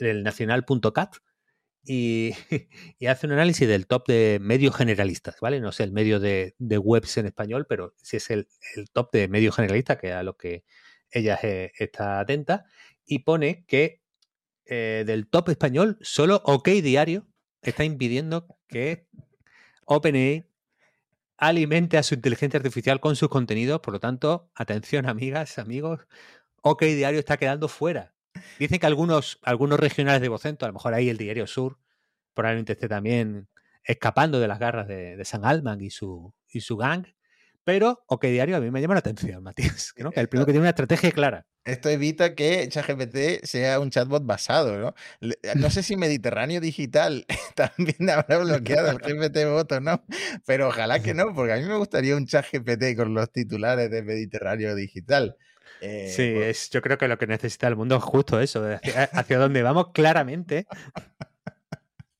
[0.00, 1.16] del nacional.cat.
[1.88, 2.32] Y,
[3.06, 5.60] hace un análisis del top de medios generalistas, ¿vale?
[5.60, 8.48] No sé el medio de, webs en español, pero sí es el,
[8.92, 10.64] top de medios generalistas, que a lo que
[11.12, 12.64] ella eh, está atenta,
[13.04, 14.02] y pone que
[14.68, 17.28] del top español, solo OK Diario
[17.70, 19.06] está impidiendo que
[19.86, 20.48] OpenAI
[21.38, 23.80] alimente a su inteligencia artificial con sus contenidos.
[23.80, 26.06] Por lo tanto, atención, amigas, amigos,
[26.62, 28.14] OK Diario está quedando fuera.
[28.58, 31.78] Dicen que algunos, algunos regionales de Vocento, a lo mejor ahí el Diario Sur,
[32.34, 33.48] probablemente esté también
[33.82, 37.06] escapando de las garras de, San Alman y su, y su gang.
[37.66, 40.60] Pero OK Diario a mí me llama la atención, Matías, que el primero que tiene
[40.60, 41.46] una estrategia clara.
[41.64, 44.94] Esto evita que ChatGPT sea un chatbot basado, ¿no?
[45.56, 47.26] No sé si Mediterráneo Digital
[47.56, 50.04] también habrá bloqueado el GPT bot o no,
[50.46, 54.04] pero ojalá que no, porque a mí me gustaría un ChatGPT con los titulares de
[54.04, 55.36] Mediterráneo Digital.
[55.80, 59.02] Eh, sí, es, yo creo que lo que necesita el mundo es justo eso, hacia,
[59.04, 60.68] hacia donde vamos claramente.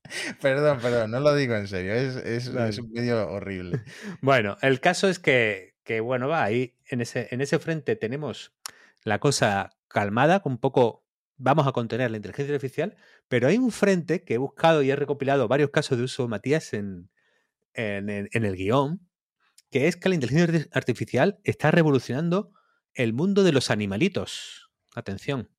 [0.41, 3.83] Perdón, perdón, no lo digo en serio, es, un medio horrible.
[4.21, 8.53] Bueno, el caso es que, bueno, va, ahí en ese, en ese frente tenemos
[9.05, 11.05] la cosa calmada, un poco
[11.37, 12.97] vamos a contener la inteligencia artificial,
[13.29, 16.73] pero hay un frente que he buscado y he recopilado varios casos de uso, Matías,
[16.73, 17.11] en,
[17.75, 19.07] en, el guion,
[19.71, 22.53] que es que la inteligencia artificial está revolucionando
[22.95, 24.71] el mundo de los animalitos.
[24.95, 25.51] Atención.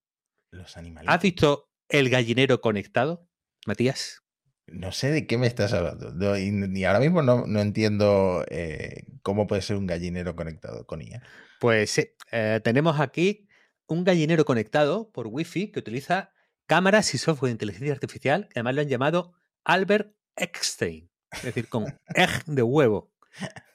[0.49, 1.13] Los animalitos.
[1.13, 3.27] ¿Has visto el gallinero conectado,
[3.65, 4.23] Matías?
[4.67, 6.37] No sé de qué me estás hablando.
[6.37, 11.23] y, ahora mismo no, entiendo eh, cómo puede ser un gallinero conectado con IA.
[11.59, 13.47] Pues sí, eh, tenemos aquí
[13.87, 16.33] un gallinero conectado por Wi-Fi que utiliza
[16.65, 21.69] cámaras y software de inteligencia artificial, que además lo han llamado Albert Eckstein, es decir,
[21.69, 23.11] con egg de huevo.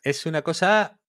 [0.03, 1.01] Es una cosa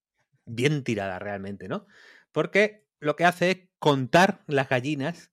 [0.46, 1.86] bien tirada realmente, ¿no?
[2.32, 5.30] Porque lo que hace es contar las gallinas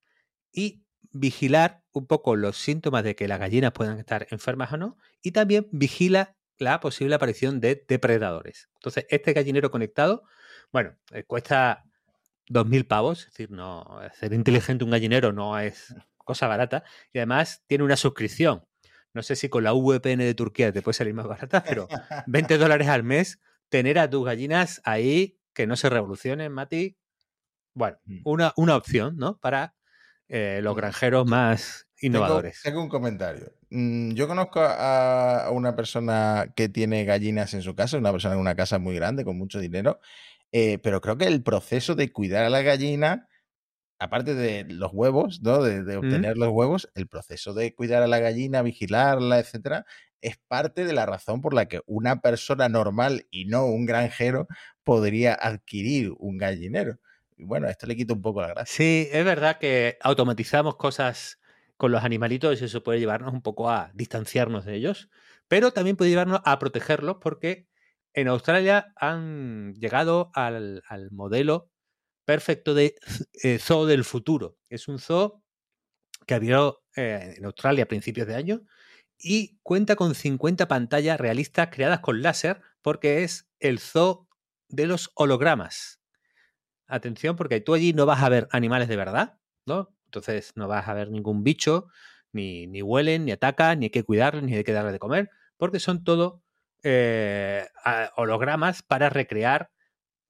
[0.51, 4.97] y vigilar un poco los síntomas de que las gallinas puedan estar enfermas o no,
[5.21, 8.69] y también vigila la posible aparición de depredadores.
[8.75, 10.23] Entonces, este gallinero conectado,
[10.71, 11.83] bueno, eh, cuesta
[12.49, 17.63] 2.000 pavos, es decir, no, ser inteligente un gallinero no es cosa barata, y además
[17.67, 18.65] tiene una suscripción.
[19.13, 21.87] No sé si con la VPN de Turquía te puede salir más barata, pero
[22.27, 26.97] 20 dólares al mes, tener a tus gallinas ahí, que no se revolucionen, Mati.
[27.73, 28.21] Bueno, mm.
[28.23, 29.37] una, una opción, ¿no?
[29.39, 29.75] Para
[30.33, 32.61] eh, los granjeros más innovadores.
[32.63, 33.51] Tengo, un comentario.
[33.69, 38.39] Mm, yo conozco a, una persona que tiene gallinas en su casa, una persona en
[38.39, 39.99] una casa muy grande, con mucho dinero,
[40.53, 43.27] eh, pero creo que el proceso de cuidar a la gallina,
[43.99, 45.61] aparte de los huevos, ¿no?
[45.61, 45.97] de, mm.
[45.97, 49.85] obtener los huevos, el proceso de cuidar a la gallina, vigilarla, etcétera,
[50.21, 54.47] es parte de la razón por la que una persona normal y no un granjero
[54.85, 56.99] podría adquirir un gallinero
[57.43, 58.75] bueno, esto le quita un poco la gracia.
[58.75, 61.39] Sí, es verdad que automatizamos cosas
[61.77, 65.09] con los animalitos y eso puede llevarnos un poco a distanciarnos de ellos,
[65.47, 67.67] pero también puede llevarnos a protegerlos porque
[68.13, 71.71] en Australia han llegado al, modelo
[72.25, 72.95] perfecto de
[73.43, 74.57] eh, zoo del futuro.
[74.69, 75.43] Es un zoo
[76.27, 78.61] que abrió eh, en Australia a principios de año
[79.17, 84.27] y cuenta con 50 pantallas realistas creadas con láser porque es el zoo
[84.67, 86.00] de los hologramas
[86.91, 89.95] atención porque tú allí no vas a ver animales de verdad, ¿no?
[90.05, 91.87] Entonces no vas a ver ningún bicho,
[92.33, 95.29] ni, ni huelen, ni atacan, ni hay que cuidarlos, ni hay que darles de comer,
[95.57, 96.43] porque son todo
[96.83, 97.67] eh,
[98.15, 99.71] hologramas para recrear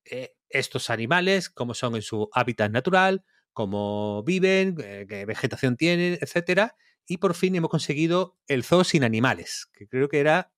[0.06, 6.18] eh, estos animales, cómo son en su hábitat natural, cómo viven, eh, qué vegetación tienen,
[6.22, 6.76] etcétera.
[7.08, 10.52] Y por fin hemos conseguido el zoo sin animales, que creo que era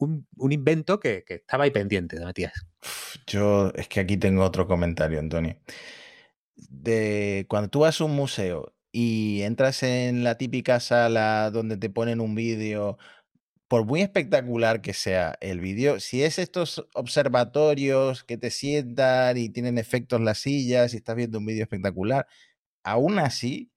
[0.00, 2.52] un, invento que, estaba ahí pendiente de Matías.
[3.26, 5.56] Yo es que aquí tengo otro comentario, Antonio.
[6.56, 11.90] De cuando tú vas a un museo y entras en la típica sala donde te
[11.90, 12.98] ponen un vídeo,
[13.68, 19.50] por muy espectacular que sea el vídeo, si es estos observatorios que te sientan y
[19.50, 22.26] tienen efectos las sillas y estás viendo un vídeo espectacular,
[22.82, 23.70] aún así,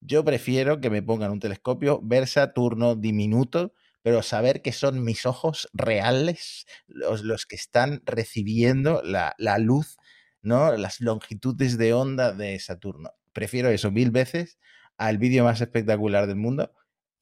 [0.00, 3.72] yo prefiero que me pongan un telescopio Versa turno diminuto
[4.08, 9.98] pero saber que son mis ojos reales los, los que están recibiendo la, la, luz,
[10.40, 10.74] ¿no?
[10.78, 13.10] Las longitudes de onda de Saturno.
[13.34, 14.58] Prefiero eso mil veces
[14.96, 16.72] al vídeo más espectacular del mundo.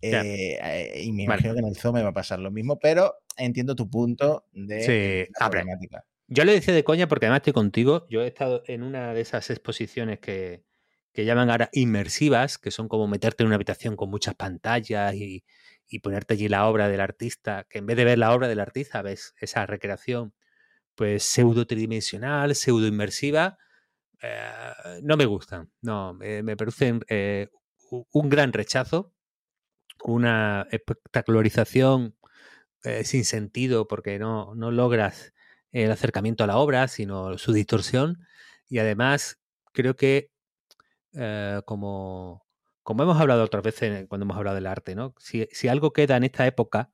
[0.01, 2.79] Eh, eh, y me imagino que en el zoo me va a pasar lo mismo,
[2.79, 6.05] pero entiendo tu punto de la problemática.
[6.29, 8.07] Yo le decía de coña porque además estoy contigo.
[8.09, 10.62] Yo he estado en una de esas exposiciones que,
[11.12, 15.42] que llaman ahora inmersivas, que son como meterte en una habitación con muchas pantallas y,
[15.88, 18.61] y ponerte allí la obra del artista, que en vez de ver la obra del
[18.61, 20.35] artista ves esa recreación
[20.96, 23.59] pues pseudo tridimensional, pseudo inmersiva,
[24.22, 27.49] eh, no me gustan, no, me parecen eh,
[27.90, 29.12] un gran rechazo,
[30.05, 32.16] una espectacularización
[32.83, 35.35] eh, sin sentido porque no, no logras
[35.72, 38.27] el acercamiento a la obra, sino su distorsión,
[38.68, 39.38] y además
[39.72, 40.31] creo que
[41.64, 42.45] como
[42.87, 45.12] como hemos hablado otras veces cuando hemos hablado del arte, ¿no?
[45.18, 46.92] Si, algo queda en esta época,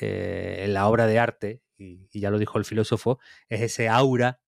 [0.00, 4.40] eh, en la obra de arte, y, ya lo dijo el filósofo, es ese aura,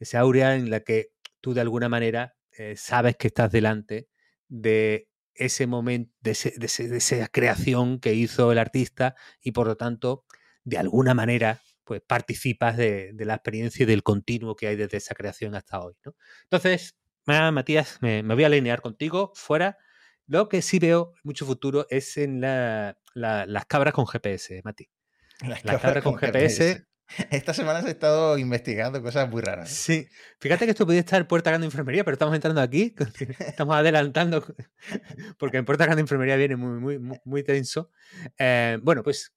[0.00, 4.08] ese aura en la que tú de alguna manera eh, sabes que estás delante
[4.48, 10.24] de ese momento, de, esa creación que hizo el artista y por lo tanto,
[10.64, 15.14] de alguna manera, pues participas de, la experiencia y del continuo que hay desde esa
[15.14, 15.94] creación hasta hoy.
[16.42, 19.78] Entonces, Matías, me, voy a alinear contigo fuera
[20.26, 24.88] lo que sí veo mucho futuro es en las cabras con GPS, Mati.
[25.40, 26.86] Las, cabras, con, GPS.
[27.30, 29.68] Esta semana he estado investigando cosas muy raras.
[29.68, 30.08] Sí,
[30.40, 32.94] fíjate que esto podría estar en Puerta Grande de Enfermería, pero estamos entrando aquí,
[33.40, 34.44] estamos adelantando,
[35.38, 37.90] porque en Puerta Grande de Enfermería viene muy, muy, muy tenso.
[38.38, 39.34] Eh, bueno, pues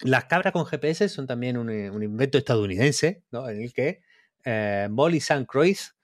[0.00, 1.70] las cabras con GPS son también un,
[2.02, 3.48] invento estadounidense, ¿no?
[3.48, 4.02] En el que
[4.44, 5.46] eh, Molly St.
[5.46, 5.94] Croix,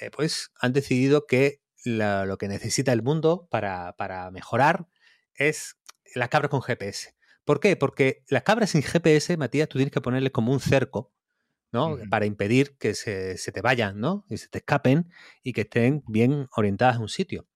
[0.00, 4.88] eh, pues han decidido que lo que necesita el mundo para, mejorar
[5.34, 5.76] es
[6.14, 7.14] las cabras con GPS.
[7.44, 7.76] ¿Por qué?
[7.76, 11.12] Porque las cabras sin GPS, Matías, tú tienes que ponerles como un cerco,
[11.72, 11.98] ¿no?
[12.10, 14.24] Para impedir que se, te vayan, ¿no?
[14.28, 15.10] Y se te escapen
[15.42, 17.46] y que estén bien orientadas a un sitio.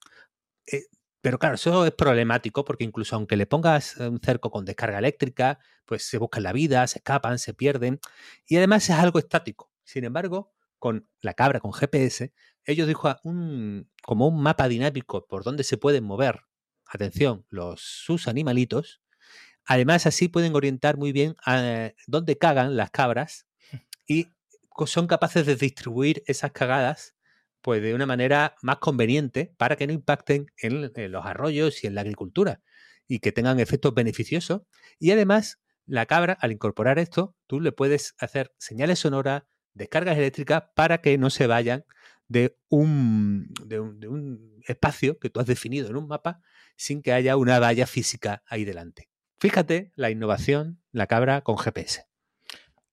[0.67, 0.85] Eh,
[1.21, 5.59] pero claro, eso es problemático porque incluso aunque le pongas un cerco con descarga eléctrica,
[5.85, 8.01] pues se buscan la vida, se escapan, se pierden.
[8.47, 9.71] Y además es algo estático.
[9.85, 12.33] Sin embargo, con la cabra con GPS,
[12.65, 16.43] ellos dijo un, como un mapa dinámico por donde se pueden mover,
[16.87, 19.03] atención, los, sus animalitos.
[19.65, 23.47] Además, así pueden orientar muy bien a dónde cagan las cabras
[24.07, 24.29] y
[24.87, 27.15] son capaces de distribuir esas cagadas
[27.61, 31.87] pues de una manera más conveniente para que no impacten en, en, los arroyos y
[31.87, 32.61] en la agricultura
[33.07, 34.63] y que tengan efectos beneficiosos.
[34.99, 39.45] Y además, la cabra, al incorporar esto, tú le puedes hacer señales sonoras,
[39.75, 41.85] descargas eléctricas para que no se vayan
[42.33, 46.41] de un, de un, espacio que tú has definido en un mapa
[46.77, 49.11] sin que haya una valla física ahí delante.
[49.41, 52.12] Fíjate la innovación, la cabra con GPS.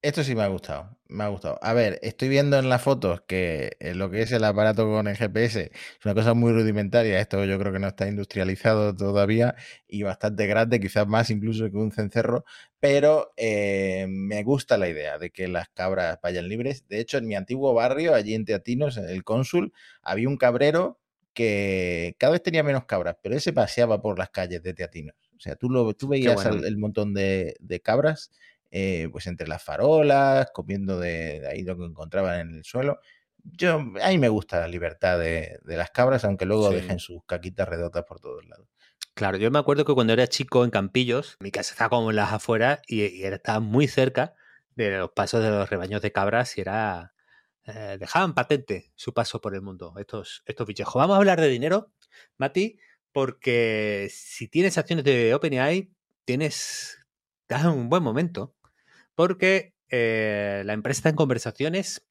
[0.01, 1.59] Esto sí me ha gustado, me ha gustado.
[1.61, 5.09] A ver, estoy viendo en las fotos que eh, lo que es el aparato con
[5.09, 7.19] el GPS es una cosa muy rudimentaria.
[7.19, 9.55] Esto yo creo que no está industrializado todavía
[9.89, 12.45] y bastante grande, quizás más incluso que un cencerro,
[12.79, 16.87] pero eh, me gusta la idea de que las cabras vayan libres.
[16.87, 20.97] De hecho, en mi antiguo barrio, allí en Teatinos, en el Cónsul, había un cabrero
[21.33, 25.15] que cada vez tenía menos cabras, pero él se paseaba por las calles de Teatinos.
[25.35, 28.31] O sea, tú, lo, tú veías el, montón de, de cabras
[28.71, 32.99] eh, pues entre las farolas, comiendo de, ahí lo que encontraban en el suelo.
[33.43, 37.67] Yo, a mí me gusta la libertad de, las cabras, aunque luego dejen sus caquitas
[37.67, 38.67] redotas por todos lados.
[39.15, 42.17] Claro, yo me acuerdo que cuando era chico en Campillos, mi casa estaba como en
[42.17, 44.33] las afueras y, estaba muy cerca
[44.75, 47.13] de los pasos de los rebaños de cabras y era...
[47.65, 50.95] Eh, dejaban patente su paso por el mundo, estos, estos bichejos.
[50.95, 51.91] Vamos a hablar de dinero,
[52.37, 52.79] Mati,
[53.11, 55.91] porque si tienes acciones de OpenAI,
[56.25, 56.97] tienes...
[57.41, 58.55] Estás en un buen momento
[59.19, 62.07] porque eh, la empresa está en conversaciones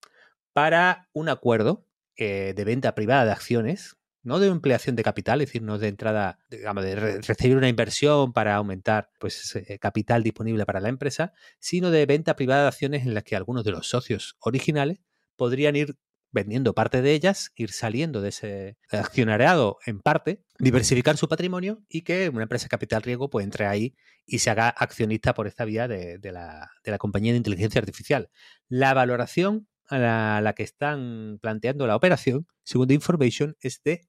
[0.52, 5.48] para un acuerdo eh, de venta privada de acciones, no de empleación de capital, es
[5.48, 10.80] decir, no de entrada, digamos, de recibir una inversión para aumentar pues, capital disponible para
[10.80, 14.36] la empresa, sino de venta privada de acciones en las que algunos de los socios
[14.40, 14.98] originales
[15.34, 15.96] podrían ir
[16.30, 22.02] vendiendo parte de ellas, ir saliendo de ese accionariado en parte, diversificar su patrimonio y
[22.02, 23.94] que una empresa de capital riesgo pues entre ahí
[24.26, 28.30] y se haga accionista por esta vía de, la, compañía de inteligencia artificial.
[28.68, 34.08] La valoración a la, que están planteando la operación, según The Information, es de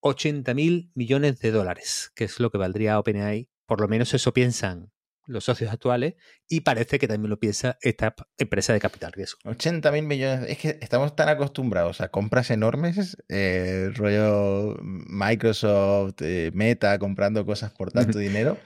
[0.00, 3.48] 80 mil millones de dólares, que es lo que valdría OpenAI.
[3.64, 4.92] Por lo menos eso piensan
[5.26, 6.14] los socios actuales
[6.48, 9.38] y parece que también lo piensa esta empresa de capital riesgo.
[9.44, 10.48] 80 mil millones.
[10.48, 17.72] Es que estamos tan acostumbrados a compras enormes, eh, rollo Microsoft, eh, Meta, comprando cosas
[17.72, 18.58] por tanto dinero,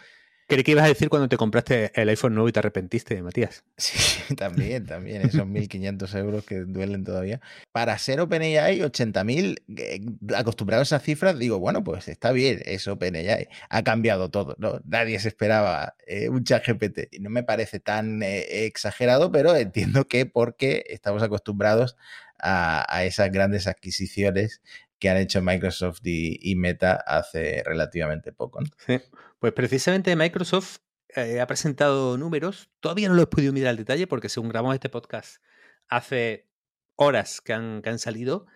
[0.50, 3.62] Creí que ibas a decir cuando te compraste el iPhone nuevo y te arrepentiste, Matías.
[3.76, 5.22] Sí, también, también.
[5.22, 7.40] Esos 1.500 euros que duelen todavía.
[7.70, 10.00] Para ser OpenAI, 80.000, eh,
[10.34, 13.46] acostumbrados a esas cifras, digo, bueno, pues está bien, es OpenAI.
[13.68, 14.80] Ha cambiado todo, ¿no?
[14.84, 17.20] Nadie se esperaba eh, un chat GPT.
[17.20, 21.96] No me parece tan eh, exagerado, pero entiendo que porque estamos acostumbrados
[22.42, 24.62] a, esas grandes adquisiciones
[25.01, 28.61] que han hecho Microsoft y, Meta hace relativamente poco.
[28.86, 29.01] Sí.
[29.38, 30.78] Pues precisamente Microsoft
[31.16, 34.74] eh, ha presentado números, todavía no lo he podido mirar al detalle porque según grabamos
[34.74, 35.42] este podcast
[35.88, 36.48] hace
[36.96, 38.46] horas que han, han salido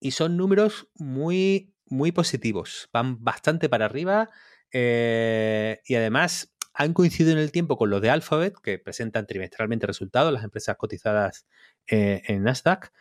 [0.00, 4.30] y son números muy, muy positivos, van bastante para arriba
[4.72, 9.86] eh, y además han coincidido en el tiempo con los de Alphabet, que presentan trimestralmente
[9.86, 11.46] resultados, las empresas cotizadas
[11.86, 12.92] eh, en Nasdaq,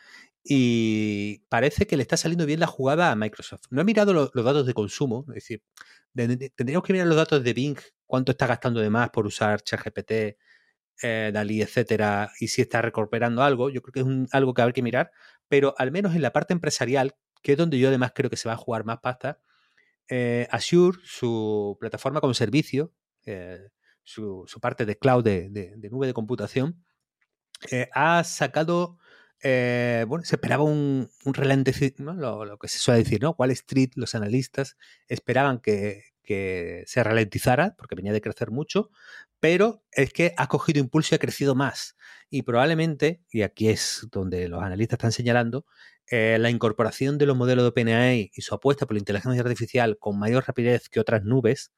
[0.52, 3.66] y parece que le está saliendo bien la jugada a Microsoft.
[3.70, 5.64] No he mirado los datos de consumo, es decir,
[6.56, 7.78] tendríamos que mirar los datos de Bing,
[8.08, 10.12] cuánto está gastando de más por usar ChatGPT,
[11.04, 13.70] eh, Dalí, etcétera, y si está recuperando algo.
[13.70, 15.12] Yo creo que es algo que habrá que mirar,
[15.48, 18.50] pero al menos en la parte empresarial, que es donde yo además creo que se
[18.50, 19.40] va a jugar más pasta,
[20.08, 22.92] eh, Azure, su plataforma como servicio,
[23.24, 23.70] eh,
[24.02, 26.84] su, parte de cloud de, nube de computación,
[27.94, 28.98] ha sacado
[29.44, 31.34] bueno, se esperaba un, un.
[32.18, 33.36] Lo, que se suele decir, ¿no?
[33.38, 34.78] Wall Street, los analistas
[35.08, 38.92] esperaban que, que, se ralentizara porque venía de crecer mucho,
[39.40, 41.96] pero es que ha cogido impulso y ha crecido más.
[42.30, 45.66] Y probablemente, y aquí es donde los analistas están señalando,
[46.12, 49.98] eh, la incorporación de los modelos de OpenAI y su apuesta por la inteligencia artificial
[50.00, 51.72] con mayor rapidez que otras nubes,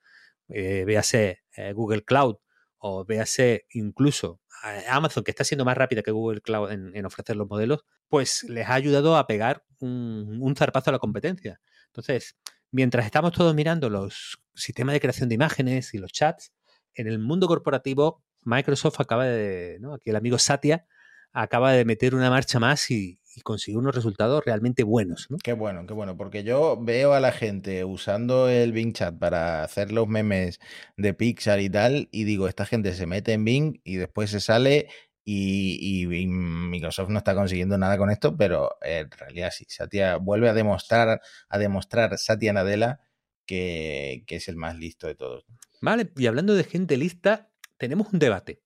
[0.48, 2.38] eh, véase eh, Google Cloud
[2.82, 4.42] o véase incluso
[4.90, 8.68] Amazon, que está siendo más rápida que Google Cloud en, ofrecer los modelos, pues les
[8.68, 11.62] ha ayudado a pegar un, zarpazo a la competencia.
[11.88, 12.38] Entonces,
[12.72, 16.52] mientras estamos todos mirando los sistemas de creación de imágenes y los chats,
[16.94, 20.86] en el mundo corporativo, Microsoft acaba de, aquí el amigo Satya
[21.34, 25.28] acaba de meter una marcha más y, conseguir unos resultados realmente buenos.
[25.30, 25.38] ¿no?
[25.42, 29.64] Qué bueno, qué bueno, porque yo veo a la gente usando el Bing Chat para
[29.64, 30.60] hacer los memes
[30.98, 34.42] de Pixar y tal, y digo, esta gente se mete en Bing y después se
[34.42, 34.90] sale
[35.24, 40.54] y, Microsoft no está consiguiendo nada con esto, pero en realidad sí, Satya vuelve a
[40.54, 43.00] demostrar, a demostrar Satya Nadella
[43.46, 45.46] que, que es el más listo de todos.
[45.82, 48.62] Vale, y hablando de gente lista, tenemos un debate.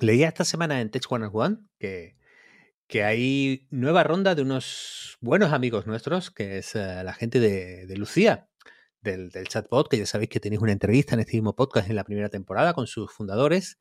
[0.00, 2.16] Leía esta semana en Tech One que,
[2.86, 7.86] que hay nueva ronda de unos buenos amigos nuestros, que es eh, la gente de,
[7.96, 8.48] Lucía,
[9.02, 12.04] del, chatbot, que ya sabéis que tenéis una entrevista en este mismo podcast en la
[12.04, 13.78] primera temporada con sus fundadores,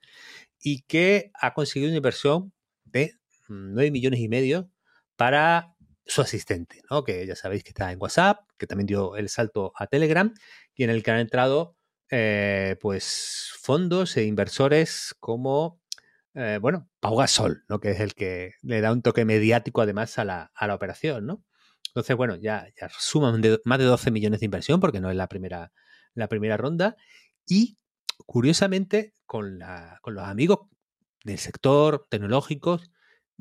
[0.61, 2.51] y que ha conseguido una inversión
[2.83, 3.13] de
[3.47, 4.69] 9 millones y medio
[5.15, 5.73] para
[6.05, 7.03] su asistente, ¿no?
[7.03, 10.33] que ya sabéis que está en WhatsApp, que también dio el salto a Telegram,
[10.75, 11.77] y en el que han entrado
[12.11, 15.78] eh, pues fondos e inversores como,
[16.35, 17.79] eh, bueno, Pau Gasol, ¿no?
[17.79, 21.25] que es el que le da un toque mediático además a la, a la operación,
[21.25, 21.43] ¿no?
[21.87, 25.27] Entonces, bueno, ya, ya suman más de 12 millones de inversión porque no es la
[25.27, 25.71] primera,
[26.13, 26.95] la primera ronda.
[27.47, 27.77] Y
[28.25, 30.59] curiosamente, con, la, con los amigos
[31.23, 32.79] del sector tecnológico,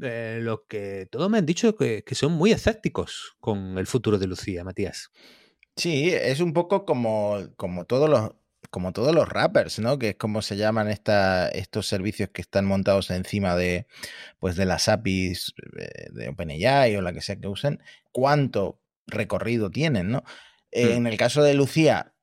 [0.01, 4.19] eh, lo que todos me han dicho que, que son muy escépticos con el futuro
[4.19, 5.11] de Lucía, Matías.
[5.77, 8.33] Sí, es un poco como, como todos los
[8.71, 9.99] como todos los rappers, ¿no?
[9.99, 13.87] Que es como se llaman esta, estos servicios que están montados encima de,
[14.39, 19.71] pues de las APIs eh, de OpenAI o la que sea que usen, cuánto recorrido
[19.71, 20.19] tienen, ¿no?
[20.73, 20.91] Hmm.
[20.91, 22.15] En el caso de Lucía,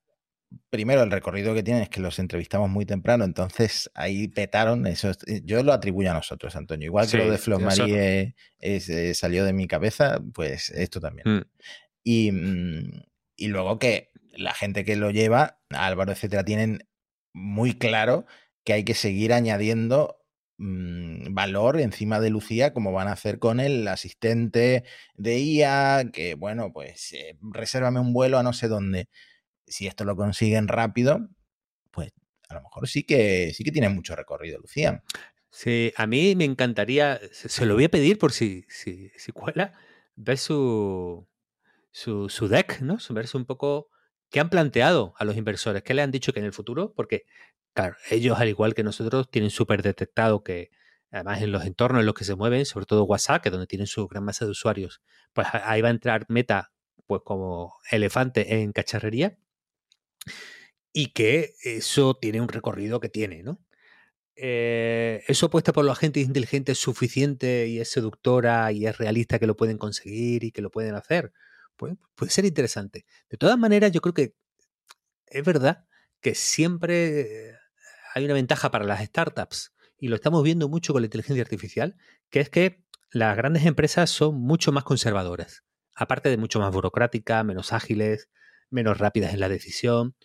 [0.69, 5.11] primero el recorrido que tienen es que los entrevistamos muy temprano, entonces ahí petaron, eso
[5.43, 6.85] yo lo atribuyo a nosotros, Antonio.
[6.85, 11.27] Igual que lo de Flo Marie eh, salió de mi cabeza, pues esto también.
[11.27, 11.41] Hmm.
[12.03, 13.01] Y, mm,
[13.35, 16.87] y luego que la gente que lo lleva, Álvaro, etcétera, tienen
[17.33, 18.25] muy claro
[18.63, 20.17] que hay que seguir añadiendo
[20.57, 24.83] mm, valor encima de Lucía, como van a hacer con el asistente
[25.15, 29.09] de IA, que bueno, pues eh, resérvame un vuelo a no sé dónde.
[29.67, 31.27] Si esto lo consiguen rápido,
[31.91, 32.11] pues
[32.49, 35.03] a lo mejor sí que sí que tiene mucho recorrido, Lucía.
[35.49, 39.71] Sí, a mí me encantaría, se, lo voy a pedir por si, si, si cuela,
[40.17, 41.25] ver su,
[41.91, 42.97] su, su deck, ¿no?
[43.09, 43.89] Verse un poco
[44.35, 45.81] ¿Qué han planteado a los inversores?
[45.81, 46.91] ¿Qué le han dicho que en el futuro?
[46.93, 47.23] Porque,
[47.73, 50.71] claro, ellos, al igual que nosotros, tienen súper detectado que,
[51.09, 53.87] además en los entornos en los que se mueven, sobre todo WhatsApp, que donde tienen
[53.87, 56.73] su gran masa de usuarios, pues ahí va a entrar Meta,
[57.07, 59.37] pues como elefante en cacharrería,
[60.91, 63.61] y que eso tiene un recorrido que tiene, ¿no?
[64.35, 69.39] Eh, eso puesto por la gente inteligente es suficiente y es seductora y es realista
[69.39, 71.31] que lo pueden conseguir y que lo pueden hacer
[71.75, 73.05] puede, puede ser interesante.
[73.29, 74.35] De todas maneras, yo creo que
[75.27, 75.85] es verdad
[76.21, 77.57] que siempre
[78.13, 81.95] hay una ventaja para las startups y lo estamos viendo mucho con la inteligencia artificial,
[82.29, 85.63] que es que las grandes empresas son mucho más conservadoras,
[85.95, 88.29] aparte de mucho más burocráticas, menos ágiles,
[88.69, 90.15] menos rápidas en la decisión.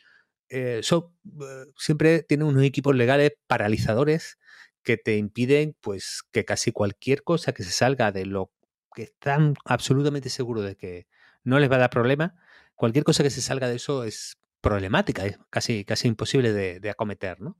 [0.48, 4.38] Eh, eh, siempre tienen unos equipos legales paralizadores
[4.82, 8.50] que te impiden pues que casi cualquier cosa que se salga de lo
[8.94, 11.06] que están absolutamente seguros de que
[11.44, 12.34] no les va a dar problema.
[12.74, 17.40] Cualquier cosa que se salga de eso es problemática, es casi, casi imposible de, acometer,
[17.40, 17.58] ¿no?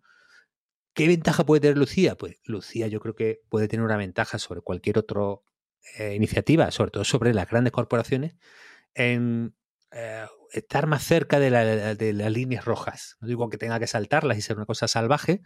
[0.92, 2.16] ¿Qué ventaja puede tener Lucía?
[2.16, 5.20] Pues Lucía yo creo que puede tener una ventaja sobre cualquier otra
[5.98, 8.34] eh, iniciativa, sobre todo sobre las grandes corporaciones,
[8.94, 9.54] en
[9.92, 13.16] eh, estar más cerca de, las líneas rojas.
[13.20, 15.42] No digo que tenga que saltarlas y ser una cosa salvaje,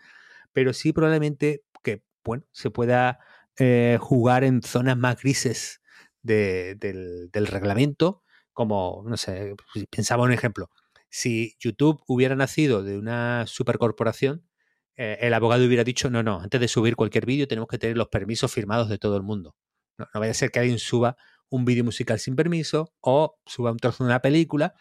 [0.53, 3.19] pero sí probablemente que bueno, se pueda
[3.59, 5.81] eh, jugar en zonas más grises
[6.23, 8.24] del, reglamento,
[8.55, 9.55] como, no sé,
[9.91, 10.71] pensaba un ejemplo.
[11.11, 14.49] Si YouTube hubiera nacido de una supercorporación,
[14.97, 17.97] eh, el abogado hubiera dicho, no, no, antes de subir cualquier vídeo tenemos que tener
[17.97, 19.55] los permisos firmados de todo el mundo.
[19.99, 21.17] No, vaya a ser que alguien suba
[21.51, 24.75] un vídeo musical sin permiso o suba un trozo de una película.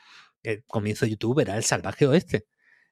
[0.43, 2.45] El comienzo de YouTube era el salvaje oeste.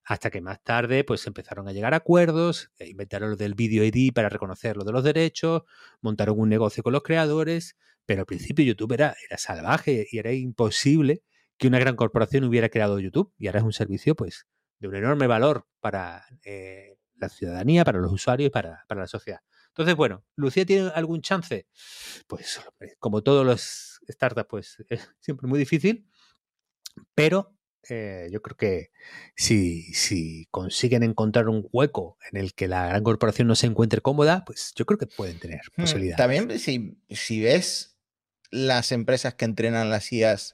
[0.03, 4.13] Hasta que más tarde pues empezaron a llegar acuerdos, e inventaron lo del video ID
[4.13, 5.63] para reconocer lo de los derechos,
[6.01, 10.31] montaron un negocio con los creadores, pero al principio YouTube era, era salvaje y era
[10.33, 11.23] imposible
[11.57, 14.47] que una gran corporación hubiera creado YouTube y ahora es un servicio pues
[14.79, 19.41] de un enorme valor para eh, la ciudadanía, para los usuarios y para, la sociedad.
[19.67, 21.67] Entonces, bueno, ¿Lucía tiene algún chance?
[22.27, 22.59] Pues
[22.97, 26.09] como todos los startups, pues es siempre muy difícil,
[27.13, 27.55] pero
[27.89, 28.91] eh, yo creo que
[29.35, 34.01] si, si, consiguen encontrar un hueco en el que la gran corporación no se encuentre
[34.01, 36.17] cómoda, pues yo creo que pueden tener hmm, posibilidades.
[36.17, 37.97] También si, si ves
[38.51, 40.53] las empresas que entrenan las IAS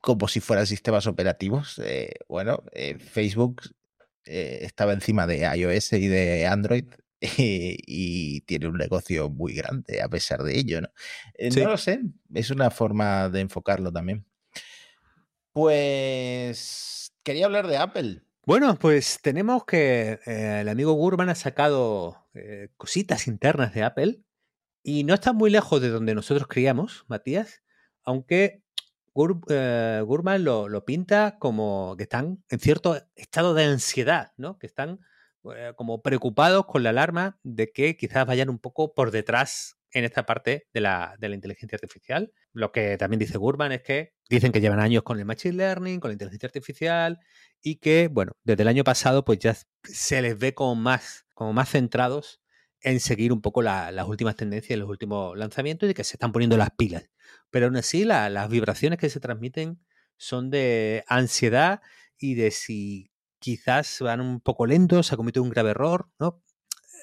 [0.00, 3.62] como si fueran sistemas operativos, eh, bueno, eh, Facebook
[4.24, 6.84] estaba encima de iOS y de Android
[7.20, 10.88] y, tiene un negocio muy grande a pesar de ello, ¿no?
[11.56, 12.00] No lo sé,
[12.34, 14.26] es una forma de enfocarlo también.
[15.58, 18.22] Pues quería hablar de Apple.
[18.46, 24.22] Bueno, pues tenemos que eh, el amigo Gurman ha sacado eh, cositas internas de Apple
[24.84, 27.64] y no está muy lejos de donde nosotros creíamos, Matías,
[28.04, 28.62] aunque
[29.48, 34.60] eh, Gurman lo, pinta como que están en cierto estado de ansiedad, ¿no?
[34.60, 35.00] Que están
[35.74, 40.26] como preocupados con la alarma de que quizás vayan un poco por detrás en esta
[40.26, 42.32] parte de la, de la, inteligencia artificial.
[42.52, 46.00] Lo que también dice Gurman es que dicen que llevan años con el Machine Learning,
[46.00, 47.18] con la inteligencia artificial
[47.62, 51.52] y que, bueno, desde el año pasado pues ya se les ve como más, como
[51.52, 52.40] más centrados
[52.80, 56.56] en seguir un poco las últimas tendencias, los últimos lanzamientos y que se están poniendo
[56.56, 57.10] las pilas.
[57.50, 59.80] Pero aún así las vibraciones que se transmiten
[60.16, 61.80] son de ansiedad
[62.18, 66.42] y de si quizás van un poco lentos, se ha cometido un grave error, ¿no?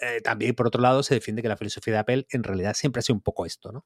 [0.01, 2.99] Eh, también, por otro lado, se defiende que la filosofía de Apple en realidad siempre
[2.99, 3.85] ha sido un poco esto,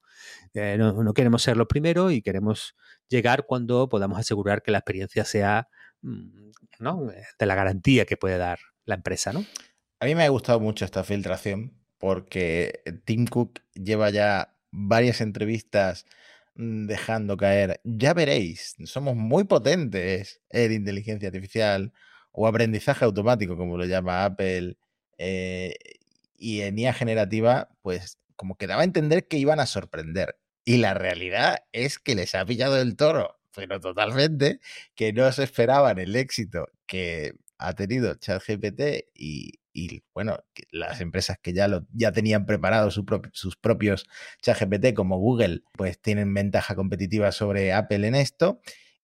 [0.53, 1.03] eh, ¿no?
[1.03, 2.75] no, queremos ser los primeros y queremos
[3.07, 5.67] llegar cuando podamos asegurar que la experiencia sea
[6.01, 7.07] mm, ¿no?
[7.39, 9.45] de la garantía que puede dar la empresa, ¿no?
[9.99, 16.05] A mí me ha gustado mucho esta filtración porque Tim Cook lleva ya varias entrevistas
[16.55, 21.93] mm, dejando caer, ya veréis, somos muy potentes en inteligencia artificial
[22.31, 24.77] o aprendizaje automático, como lo llama Apple,
[25.17, 25.75] eh,
[26.39, 30.37] y en IA generativa, pues como que daba a entender que iban a sorprender.
[30.65, 34.59] Y la realidad es que les ha pillado el toro, pero totalmente,
[34.95, 40.39] que no se esperaban el éxito que ha tenido ChatGPT y, y bueno,
[40.71, 42.93] las empresas que ya, lo, ya tenían preparados
[43.33, 44.05] sus propios
[44.41, 48.61] ChatGPT como Google, pues tienen ventaja competitiva sobre Apple en esto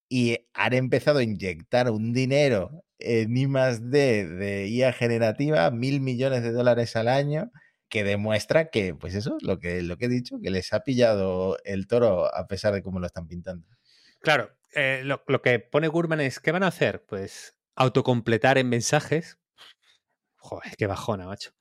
[0.08, 3.46] y han empezado a inyectar un dinero en I
[3.80, 7.50] D de IA generativa, mil millones de dólares al año,
[7.88, 11.58] que demuestra que, pues eso, lo que, lo que he dicho, que les ha pillado
[11.64, 13.66] el toro a pesar de cómo lo están pintando.
[14.20, 17.04] Claro, eh, lo, que pone Gurman es, ¿qué van a hacer?
[17.06, 19.38] Pues autocompletar en mensajes.
[20.36, 21.52] Joder, qué bajona, macho.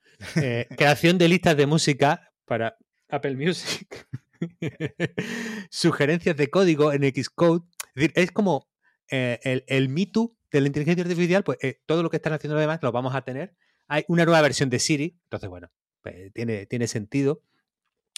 [0.42, 2.78] Eh, creación de listas de música para
[3.10, 4.08] Apple Music.
[5.70, 7.66] Sugerencias de código en Xcode.
[7.96, 8.68] Es decir, es como
[9.10, 10.08] eh, el, el Me
[10.56, 13.16] de la inteligencia artificial, pues eh, todo lo que están haciendo los demás lo vamos
[13.16, 13.56] a tener.
[13.88, 17.42] Hay una nueva versión de Siri, entonces, bueno, pues, tiene, tiene sentido.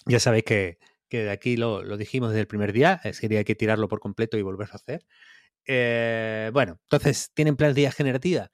[0.06, 0.78] Ya sabéis que,
[1.10, 4.42] de aquí lo, dijimos desde el primer día, eh, sería que tirarlo por completo y
[4.42, 5.04] volverlo a hacer.
[6.52, 8.50] bueno, entonces, ¿tienen planes de IA generativa?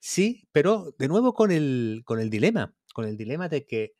[0.00, 3.94] Sí, pero de nuevo con el, con el dilema, con el dilema de que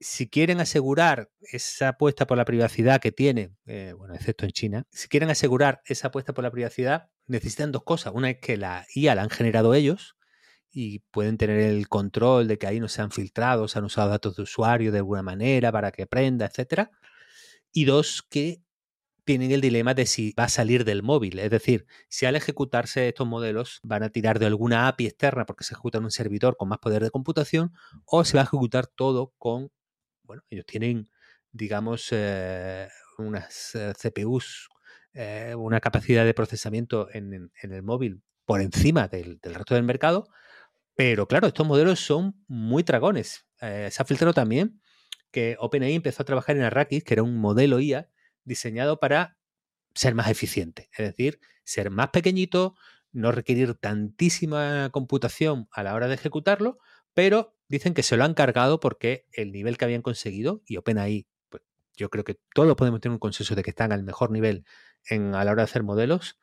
[0.00, 4.86] si quieren asegurar esa apuesta por la privacidad que tiene, eh, bueno, excepto en China,
[4.90, 8.12] si quieren asegurar esa apuesta por la privacidad, necesitan dos cosas.
[8.14, 10.16] Una es que la IA la han generado ellos
[10.70, 14.10] y pueden tener el control de que ahí no se han filtrado, se han usado
[14.10, 16.90] datos de usuario de alguna manera para que aprenda, etcétera.
[17.72, 18.62] Y dos, que
[19.24, 21.38] tienen el dilema de si va a salir del móvil.
[21.38, 25.64] Es decir, si al ejecutarse estos modelos van a tirar de alguna API externa porque
[25.64, 27.74] se ejecuta en un servidor con más poder de computación
[28.06, 29.70] o se va a ejecutar todo con
[30.28, 31.10] bueno, ellos tienen,
[31.52, 34.68] digamos, eh, unas eh, CPUs,
[35.20, 40.28] eh, una capacidad de procesamiento en, el móvil por encima del, resto del mercado,
[40.94, 43.46] pero claro, estos modelos son muy dragones.
[43.58, 44.80] se ha filtrado también
[45.30, 48.08] que OpenAI empezó a trabajar en Arrakis, que era un modelo IA
[48.44, 49.36] diseñado para
[49.94, 52.76] ser más eficiente, es decir, ser más pequeñito,
[53.12, 56.78] no requerir tantísima computación a la hora de ejecutarlo,
[57.14, 61.26] pero dicen que se lo han cargado porque el nivel que habían conseguido, y OpenAI
[61.48, 61.62] pues,
[61.96, 64.64] yo creo que todos podemos tener un consenso de que están al mejor nivel
[65.08, 66.38] en, a la hora de hacer modelos,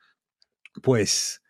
[0.82, 1.42] pues,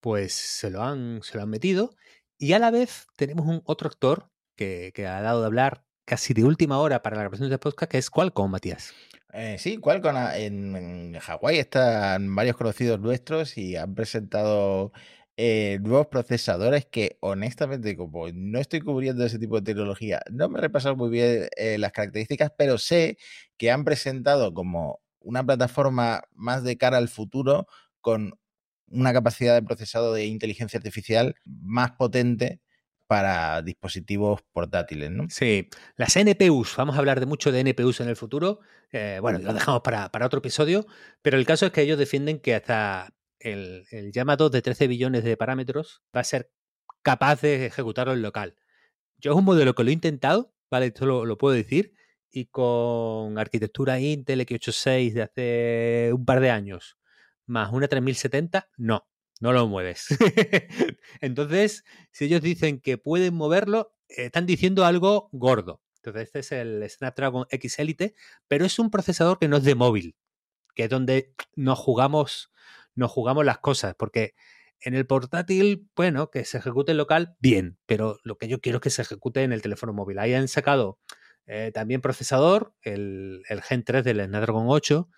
[0.00, 1.94] pues se, lo han, se lo han metido.
[2.38, 6.34] Y a la vez tenemos un otro actor que, que ha dado de hablar casi
[6.34, 8.92] de última hora para la grabación de este podcast, que es Qualcomm, Matías.
[9.32, 14.92] Eh, sí, Qualcomm en, en Hawái están varios conocidos nuestros y han presentado
[15.36, 20.58] eh, nuevos procesadores que honestamente como no estoy cubriendo ese tipo de tecnología, no me
[20.58, 23.16] he repasado muy bien eh, las características, pero sé
[23.56, 27.66] que han presentado como una plataforma más de cara al futuro
[28.00, 28.38] con
[28.88, 32.60] una capacidad de procesado de inteligencia artificial más potente
[33.06, 35.26] para dispositivos portátiles, ¿no?
[35.30, 38.60] Sí, las NPUs, vamos a hablar de mucho de NPUs en el futuro,
[38.92, 40.86] eh, bueno, lo dejamos para, para, otro episodio,
[41.20, 45.24] pero el caso es que ellos defienden que hasta el, el llamado de 13 billones
[45.24, 46.52] de parámetros va a ser
[47.02, 48.54] capaz de ejecutarlo en local.
[49.18, 50.86] Yo es un modelo que lo he intentado, ¿vale?
[50.86, 51.94] Esto lo, lo puedo decir,
[52.30, 56.98] y con arquitectura Intel X86 de hace un par de años,
[57.46, 59.08] más una 3070, no,
[59.40, 60.06] no lo mueves.
[61.20, 65.82] Entonces, si ellos dicen que pueden moverlo, están diciendo algo gordo.
[65.96, 68.14] Entonces, este es el Snapdragon X Elite,
[68.48, 70.16] pero es un procesador que no es de móvil,
[70.74, 72.50] que es donde nos jugamos,
[72.94, 74.34] nos jugamos las cosas, porque
[74.80, 78.78] en el portátil, bueno, que se ejecute en local, bien, pero lo que yo quiero
[78.78, 80.18] es que se ejecute en el teléfono móvil.
[80.18, 80.98] Ahí han sacado
[81.52, 85.08] eh, también procesador, el, el Gen 3 del Snapdragon 8,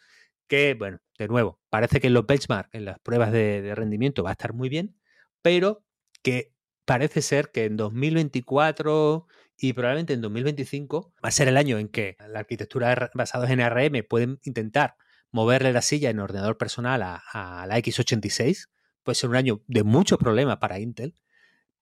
[0.49, 4.23] que, bueno, de nuevo, parece que en los benchmarks, en las pruebas de, de, rendimiento
[4.23, 4.97] va a estar muy bien,
[5.43, 5.85] pero
[6.23, 6.55] que
[6.87, 9.27] parece ser que en 2024
[9.59, 13.61] y probablemente en 2025 va a ser el año en que la arquitectura basada en
[13.61, 14.97] ARM pueden intentar
[15.33, 18.69] moverle la silla en ordenador personal a, a la x86.
[19.03, 21.15] Puede ser un año de muchos problemas para Intel,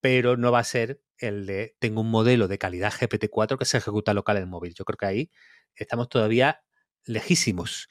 [0.00, 3.78] pero no va a ser el de tengo un modelo de calidad GPT-4 que se
[3.78, 4.74] ejecuta local en el móvil.
[4.74, 5.30] Yo creo que ahí
[5.74, 6.62] estamos todavía
[7.04, 7.88] lejísimos.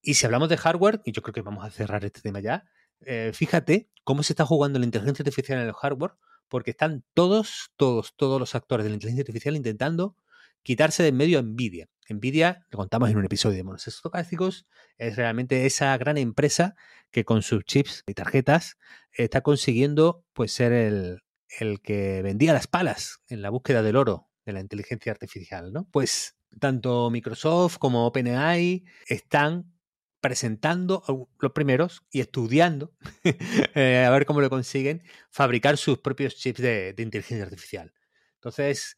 [0.00, 2.64] Y si hablamos de hardware, y yo creo que vamos a cerrar este tema ya,
[3.00, 6.12] eh, fíjate cómo se está jugando la inteligencia artificial en el hardware,
[6.48, 10.16] porque están todos, todos, todos los actores de la inteligencia artificial intentando
[10.62, 11.88] quitarse de en medio a Nvidia.
[12.08, 14.66] Nvidia, lo contamos en un episodio de Monos Estocásticos,
[14.98, 16.74] es realmente esa gran empresa
[17.10, 18.76] que con sus chips y tarjetas
[19.12, 21.22] está consiguiendo pues ser el,
[21.58, 25.88] el que vendía las palas en la búsqueda del oro de la inteligencia artificial, ¿no?
[25.90, 29.72] Pues tanto Microsoft como OpenAI están
[30.20, 31.02] presentando
[31.40, 32.92] los primeros y estudiando,
[33.74, 37.92] eh, a ver cómo lo consiguen, fabricar sus propios chips de, inteligencia artificial.
[38.34, 38.96] Entonces,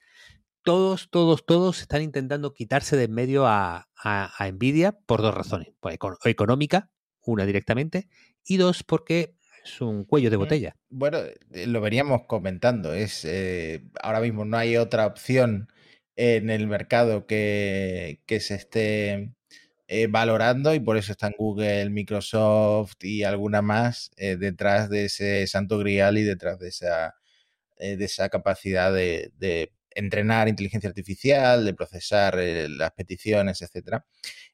[0.62, 5.34] todos, todos, todos están intentando quitarse de en medio a, a, a, Nvidia por dos
[5.34, 5.68] razones.
[5.80, 6.90] Pues, económica,
[7.22, 8.08] una directamente,
[8.44, 9.33] y dos, porque
[9.64, 10.76] es un cuello de botella.
[10.90, 11.18] Bueno,
[11.52, 12.92] eh, lo veníamos comentando.
[12.92, 15.68] Es eh, ahora mismo no hay otra opción
[16.16, 19.34] en el mercado que, que se esté
[19.88, 25.46] eh, valorando y por eso están Google, Microsoft y alguna más eh, detrás de ese
[25.46, 27.14] santo grial y detrás de esa,
[27.78, 34.04] eh, de esa capacidad de, de, entrenar inteligencia artificial, de procesar las peticiones, etcétera.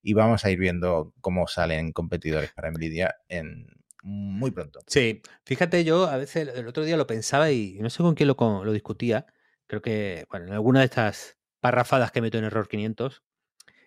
[0.02, 3.66] Y vamos a ir viendo cómo salen competidores para Nvidia en
[4.03, 4.80] muy pronto.
[4.86, 8.28] Sí, fíjate, yo a veces el otro día lo pensaba y no sé con quién
[8.28, 9.26] lo, lo discutía.
[9.66, 13.22] Creo que, bueno, en alguna de estas parrafadas que meto en Error 500,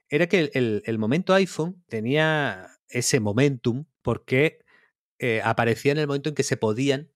[0.10, 4.60] era que el, el, momento iPhone tenía ese momentum porque
[5.20, 7.12] eh, aparecía en el momento en que se podían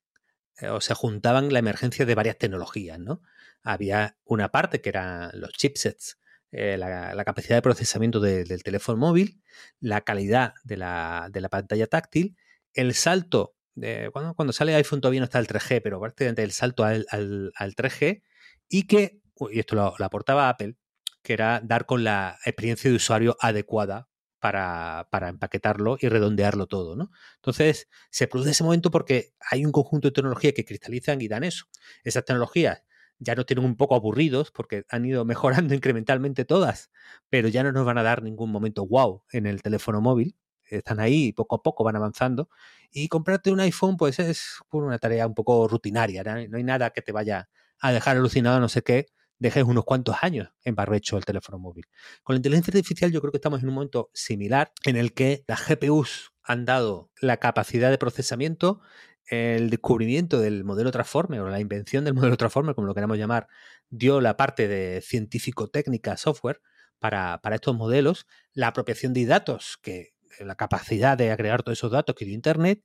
[0.60, 3.22] eh, o se juntaban la emergencia de varias tecnologías, ¿no?
[3.64, 6.20] Había una parte que eran los chipsets,
[6.52, 9.42] eh, la, capacidad de procesamiento de, del teléfono móvil,
[9.80, 12.38] la calidad de la, de la pantalla táctil,
[12.78, 16.84] el salto, de, cuando, sale iPhone todavía no está el 3G, pero prácticamente el salto
[16.84, 18.24] al, al, al 3G,
[18.70, 19.22] y que,
[19.52, 20.76] y esto lo, lo aportaba Apple,
[21.22, 24.08] que era dar con la experiencia de usuario adecuada
[24.40, 27.12] para, para, empaquetarlo y redondearlo todo, ¿no?
[27.36, 31.44] Entonces, se produce ese momento porque hay un conjunto de tecnologías que cristalizan y dan
[31.44, 31.66] eso.
[32.04, 32.84] Esas tecnologías
[33.20, 36.92] ya nos tienen un poco aburridos porque han ido mejorando incrementalmente todas,
[37.30, 40.36] pero ya no nos van a dar ningún momento wow en el teléfono móvil.
[40.70, 42.50] Están ahí poco a poco van avanzando.
[42.92, 46.24] Y comprarte un iPhone, pues es una tarea un poco rutinaria.
[46.24, 46.48] ¿no?
[46.48, 47.50] no hay nada que te vaya
[47.80, 49.08] a dejar alucinado, no sé qué,
[49.40, 51.86] dejes unos cuantos años en barbecho el teléfono móvil.
[52.24, 55.44] Con la inteligencia artificial yo creo que estamos en un momento similar en el que
[55.48, 58.82] las GPUs han dado la capacidad de procesamiento,
[59.28, 63.48] el descubrimiento del modelo Transformer o la invención del modelo Transformer, como lo queramos llamar,
[63.90, 66.62] dio la parte de científico-técnica software
[67.00, 71.92] para, para estos modelos, la apropiación de datos, que la capacidad de agregar todos esos
[71.92, 72.84] datos que dio Internet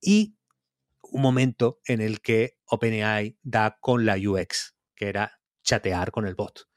[0.00, 0.36] y
[1.02, 6.34] un momento en el que OpenAI da con la UX, que era chatear con el
[6.34, 6.68] bot.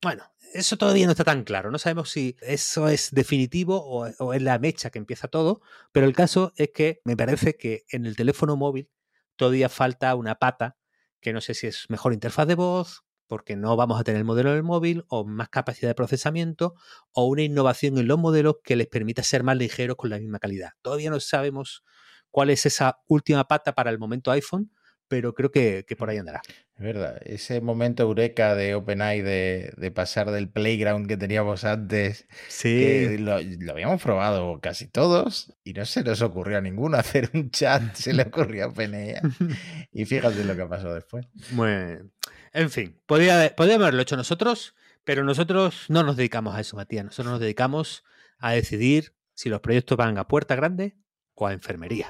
[0.00, 0.24] Bueno,
[0.54, 1.70] eso todavía no está tan claro.
[1.70, 5.60] No sabemos si eso es definitivo o, es la mecha que empieza todo,
[5.92, 8.90] pero el caso es que me parece que en el teléfono móvil
[9.36, 10.76] todavía falta una pata
[11.20, 14.24] que no sé si es mejor interfaz de voz, porque no vamos a tener el
[14.24, 16.74] modelo del móvil, o más capacidad de procesamiento,
[17.12, 20.38] o una innovación en los modelos que les permita ser más ligeros con la misma
[20.38, 20.70] calidad.
[20.82, 21.84] Todavía no sabemos
[22.30, 24.70] cuál es esa última pata para el momento iPhone,
[25.08, 26.42] pero creo que, por ahí andará.
[26.76, 32.28] Es verdad, ese momento eureka de OpenAI de, de pasar del playground que teníamos antes,
[32.48, 33.16] sí.
[33.18, 33.34] lo,
[33.72, 38.12] habíamos probado casi todos y no se nos ocurrió a ninguno hacer un chat, se
[38.12, 39.14] le ocurrió a OpenAI.
[39.92, 41.26] y fíjate lo que pasó después.
[41.52, 42.10] Bueno,
[42.58, 47.04] en fin, podría, podríamos haberlo hecho nosotros, pero nosotros no nos dedicamos a eso, Matías.
[47.04, 48.02] Nosotros nos dedicamos
[48.40, 50.96] a decidir si los proyectos van a puerta grande
[51.34, 52.08] o a enfermería.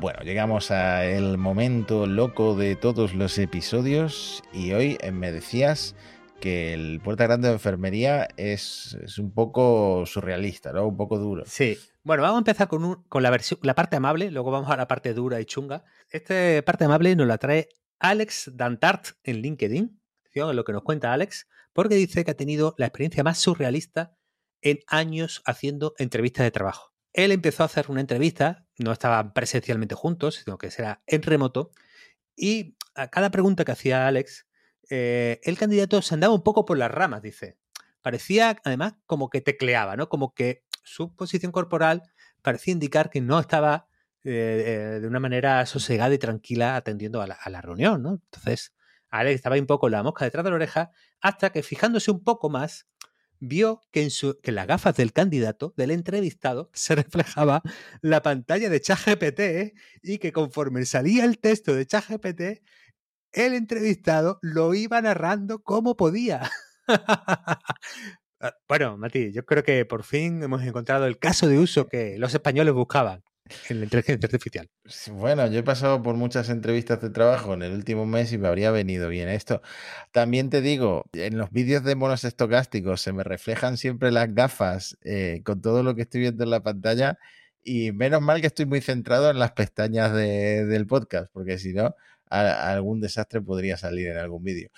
[0.00, 5.96] Bueno, llegamos al momento loco de todos los episodios y hoy eh, me decías
[6.40, 10.86] que el Puerta Grande de Enfermería es, un poco surrealista, ¿no?
[10.86, 11.44] Un poco duro.
[11.46, 11.78] Sí.
[12.02, 14.88] Bueno, vamos a empezar con, con la, versión, la parte amable, luego vamos a la
[14.88, 15.84] parte dura y chunga.
[16.10, 17.68] Esta parte amable nos la trae
[17.98, 19.98] Alex Dantart en LinkedIn,
[20.46, 24.16] en lo que nos cuenta Alex, porque dice que ha tenido la experiencia más surrealista
[24.60, 26.92] en años haciendo entrevistas de trabajo.
[27.12, 31.70] Él empezó a hacer una entrevista, no estaban presencialmente juntos, sino que será en remoto,
[32.36, 34.46] y a cada pregunta que hacía Alex,
[34.90, 37.58] eh, el candidato se andaba un poco por las ramas, dice.
[38.02, 40.08] Parecía, además, como que tecleaba, ¿no?
[40.08, 42.02] Como que su posición corporal
[42.42, 43.88] parecía indicar que no estaba
[44.24, 48.20] eh, eh, de una manera sosegada y tranquila atendiendo a la, reunión, ¿no?
[48.24, 48.74] Entonces,
[49.10, 52.50] Alex estaba un poco la mosca detrás de la oreja, hasta que fijándose un poco
[52.50, 52.88] más,
[53.40, 57.62] vio que en, su, que las gafas del candidato, del entrevistado, se reflejaba
[58.02, 62.62] la pantalla de ChatGPT y que conforme salía el texto de ChatGPT,
[63.46, 66.50] el entrevistado lo iba narrando como podía.
[68.40, 72.18] Ah, bueno, Mati, yo creo que por fin hemos encontrado el caso de uso que
[72.18, 73.24] los españoles buscaban
[73.68, 74.70] en la inteligencia artificial.
[75.10, 78.46] Bueno, yo he pasado por muchas entrevistas de trabajo en el último mes y me
[78.46, 79.60] habría venido bien esto.
[80.12, 84.96] También te digo, en los vídeos de monos estocásticos se me reflejan siempre las gafas
[85.02, 87.18] eh, con todo lo que estoy viendo en la pantalla
[87.62, 91.94] y menos mal que estoy muy centrado en las pestañas del podcast, porque si no,
[92.30, 94.70] algún desastre podría salir en algún vídeo.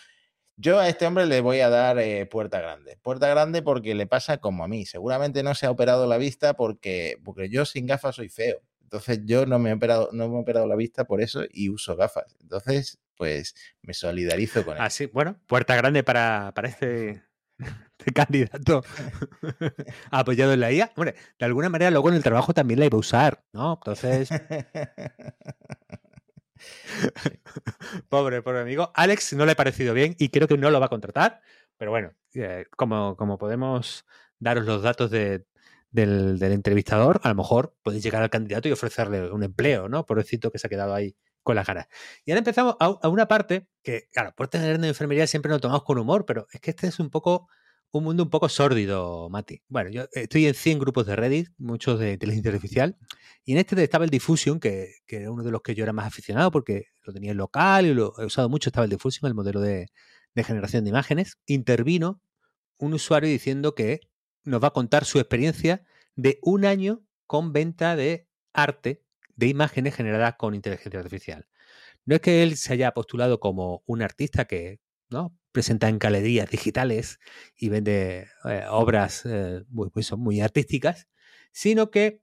[0.57, 2.99] Yo a este hombre le voy a dar eh, puerta grande.
[3.03, 4.85] Puerta grande porque le pasa como a mí.
[4.85, 8.61] Seguramente no se ha operado la vista porque, porque yo sin gafas soy feo.
[8.83, 11.71] Entonces yo no me he operado, no me he operado la vista por eso y
[11.71, 12.37] uso gafas.
[12.43, 14.83] Entonces, pues me solidarizo con él.
[14.83, 17.23] Así, bueno, puerta grande para, para este,
[17.99, 18.83] este candidato
[20.11, 20.93] apoyado en la IA.
[20.95, 23.75] Hombre, de alguna manera luego en el trabajo también la iba a usar, ¿no?
[23.75, 24.29] Entonces.
[28.09, 28.91] pobre, pobre amigo.
[28.95, 31.41] Alex no le ha parecido bien y creo que no lo va a contratar.
[31.77, 34.05] Pero bueno, eh, como, como podemos
[34.39, 35.47] daros los datos del,
[35.93, 40.05] entrevistador, a lo mejor podéis llegar al candidato y ofrecerle un empleo, ¿no?
[40.05, 41.87] Pobrecito que se ha quedado ahí con las ganas.
[42.25, 45.85] Y ahora empezamos a, una parte que, claro, por tener en enfermería siempre lo tomamos
[45.85, 47.49] con humor, pero es que este es un poco
[47.93, 49.63] un mundo un poco sórdido, Mati.
[49.69, 52.97] Bueno, yo estoy en 100 grupos de Reddit, muchos de inteligencia artificial,
[53.45, 55.93] y en este estaba el Diffusion, que, que, era uno de los que yo era
[55.93, 59.29] más aficionado porque lo tenía en local y lo he usado mucho, estaba el Diffusion,
[59.29, 59.89] el modelo de,
[60.35, 61.39] de generación de imágenes.
[61.47, 62.23] Intervino
[62.79, 64.01] un usuario diciendo que
[64.45, 65.85] nos va a contar su experiencia
[66.17, 69.03] de un año con venta de arte
[69.37, 71.47] de imágenes generadas con inteligencia artificial.
[72.05, 74.81] No es que él se haya postulado como un artista que
[75.11, 75.37] ¿no?
[75.53, 77.19] Presenta en galerías digitales
[77.57, 81.09] y vende eh, obras eh, muy, muy, artísticas,
[81.53, 82.23] sino que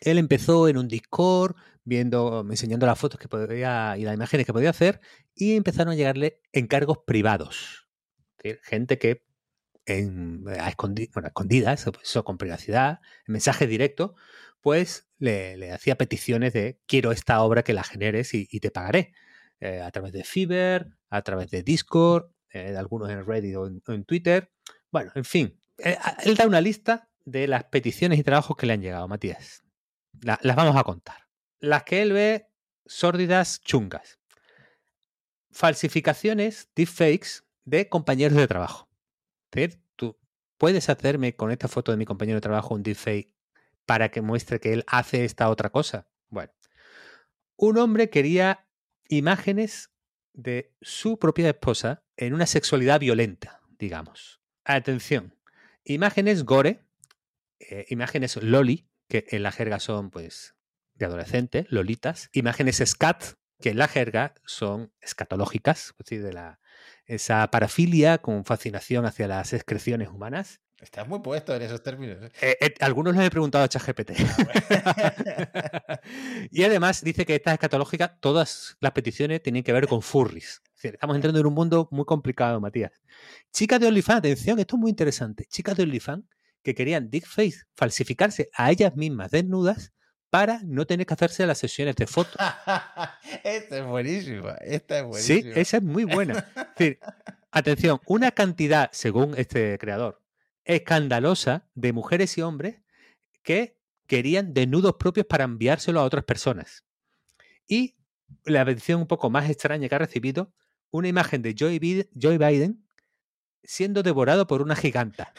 [0.00, 4.52] él empezó en un Discord, viendo, enseñando las fotos que podía y las imágenes que
[4.52, 5.00] podía hacer,
[5.34, 7.88] y empezaron a llegarle encargos privados.
[8.62, 9.24] gente que
[9.86, 14.14] en, a escondidas, eso, con privacidad, en mensaje directo,
[14.60, 19.12] pues le, hacía peticiones de quiero esta obra que la generes y, te pagaré.
[19.60, 24.04] Eh, a través de Fiverr, a través de Discord, eh, algunos en Reddit o en,
[24.04, 24.52] Twitter.
[24.92, 28.74] Bueno, en fin, eh, él da una lista de las peticiones y trabajos que le
[28.74, 29.64] han llegado, Matías.
[30.20, 31.26] las vamos a contar.
[31.58, 32.46] Las que él ve
[32.86, 34.20] sórdidas chungas.
[35.50, 38.88] Falsificaciones, deepfakes de compañeros de trabajo.
[39.96, 40.16] Tú
[40.56, 43.34] puedes hacerme con esta foto de mi compañero de trabajo un deepfake
[43.86, 46.06] para que muestre que él hace esta otra cosa.
[46.28, 46.52] Bueno,
[47.56, 48.67] un hombre quería
[49.08, 49.90] imágenes
[50.32, 54.40] de su propia esposa en una sexualidad violenta, digamos.
[54.64, 55.34] Atención,
[55.84, 56.84] imágenes gore,
[57.58, 60.54] eh, imágenes loli, que en la jerga son pues
[60.94, 63.24] de adolescentes, lolitas, imágenes scat,
[63.60, 66.60] que en la jerga son escatológicas, es decir, de la,
[67.06, 70.60] esa parafilia con fascinación hacia las excreciones humanas.
[70.80, 72.18] Estás muy puesto en esos términos.
[72.22, 72.30] ¿eh?
[72.40, 74.12] Eh, eh, algunos les he preguntado a ChatGPT.
[74.84, 76.00] Ah,
[76.52, 80.62] y además dice que esta escatológica, todas las peticiones tienen que ver con furries.
[80.80, 82.92] estamos entrando en un mundo muy complicado, Matías.
[83.52, 85.46] Chicas de OnlyFans, atención, esto es muy interesante.
[85.46, 86.24] Chicas de OnlyFans
[86.62, 89.92] que querían deepfake, falsificarse a ellas mismas desnudas
[90.30, 92.36] para no tener que hacerse las sesiones de fotos.
[93.42, 95.54] esta es buenísima, esta es buenísima.
[95.54, 96.46] Sí, esa es muy buena.
[97.50, 100.20] atención, una cantidad, según este creador,
[100.68, 102.82] escandalosa de mujeres y hombres
[103.42, 106.84] que querían desnudos propios para enviárselo a otras personas.
[107.66, 107.96] Y
[108.44, 110.52] la petición un poco más extraña que ha recibido,
[110.90, 112.86] una imagen de Joe Biden
[113.64, 115.32] siendo devorado por una giganta.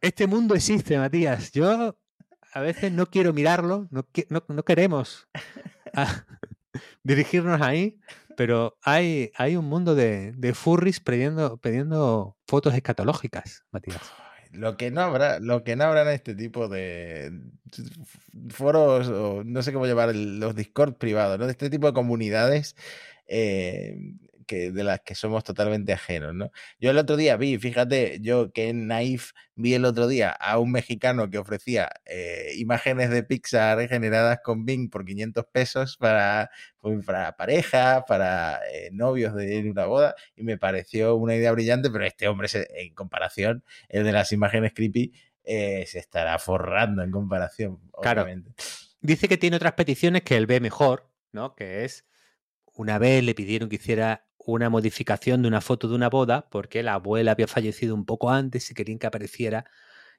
[0.00, 1.52] Este mundo existe, Matías.
[1.52, 1.98] Yo
[2.52, 4.06] a veces no quiero mirarlo, no,
[4.48, 5.28] no, queremos
[5.94, 6.24] ah,
[7.02, 8.00] dirigirnos ahí,
[8.40, 14.00] pero hay, hay un mundo de, de furries pidiendo, pidiendo fotos escatológicas, Matías.
[14.50, 17.38] Lo que no habrá, lo que no habrá en este tipo de
[18.48, 21.44] foros, o no sé cómo llamar, los Discord privados, ¿no?
[21.44, 22.76] De este tipo de comunidades
[23.26, 23.98] eh,
[24.56, 26.50] de las que somos totalmente ajenos, ¿no?
[26.78, 30.58] Yo el otro día vi, fíjate, yo que en Naif vi el otro día a
[30.58, 36.50] un mexicano que ofrecía eh, imágenes de Pixar generadas con Bing por 500 pesos para,
[36.78, 41.90] pues, para pareja, para eh, novios de una boda, y me pareció una idea brillante,
[41.90, 45.12] pero este hombre, en comparación, el de las imágenes creepy,
[45.44, 47.80] eh, se estará forrando en comparación.
[48.00, 48.26] Claro.
[49.00, 51.54] Dice que tiene otras peticiones que él ve mejor, ¿no?
[51.54, 52.06] Que es
[52.74, 56.82] una vez le pidieron que hiciera una modificación de una foto de una boda porque
[56.82, 59.64] la abuela había fallecido un poco antes y querían que apareciera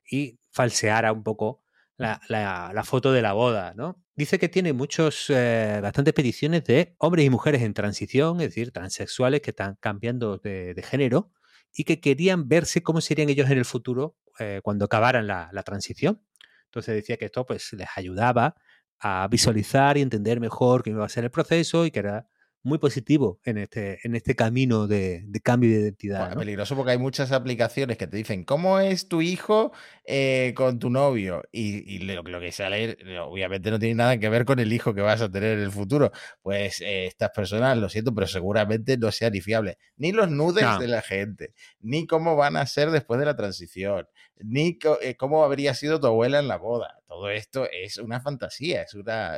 [0.09, 1.63] y falseara un poco
[1.97, 4.03] la, foto de la boda, ¿no?
[4.15, 8.71] Dice que tiene muchos, eh, bastantes peticiones de hombres y mujeres en transición, es decir,
[8.71, 11.31] transexuales que están cambiando de, género
[11.73, 15.63] y que querían verse cómo serían ellos en el futuro eh, cuando acabaran la, la,
[15.63, 16.21] transición.
[16.65, 18.55] Entonces decía que esto pues les ayudaba
[18.99, 22.27] a visualizar y entender mejor qué iba a ser el proceso y que era
[22.63, 26.35] muy positivo en este, en este camino de, cambio de identidad.
[26.35, 29.71] Peligroso porque hay muchas aplicaciones que te dicen cómo es tu hijo
[30.05, 34.59] eh, con tu novio y, lo, que sale obviamente no tiene nada que ver con
[34.59, 36.11] el hijo que vas a tener en el futuro.
[36.41, 39.77] Pues eh, estas personas, lo siento, pero seguramente no sean ni fiables.
[39.97, 44.07] Ni los nudes de la gente, ni cómo van a ser después de la transición,
[44.37, 47.00] ni eh, cómo habría sido tu abuela en la boda.
[47.11, 49.37] Todo esto es una fantasía, es una...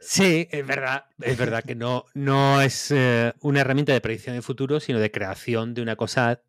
[0.00, 4.42] Sí, es verdad, es verdad que no, no es eh, una herramienta de predicción de
[4.42, 6.42] futuro, sino de creación de una cosa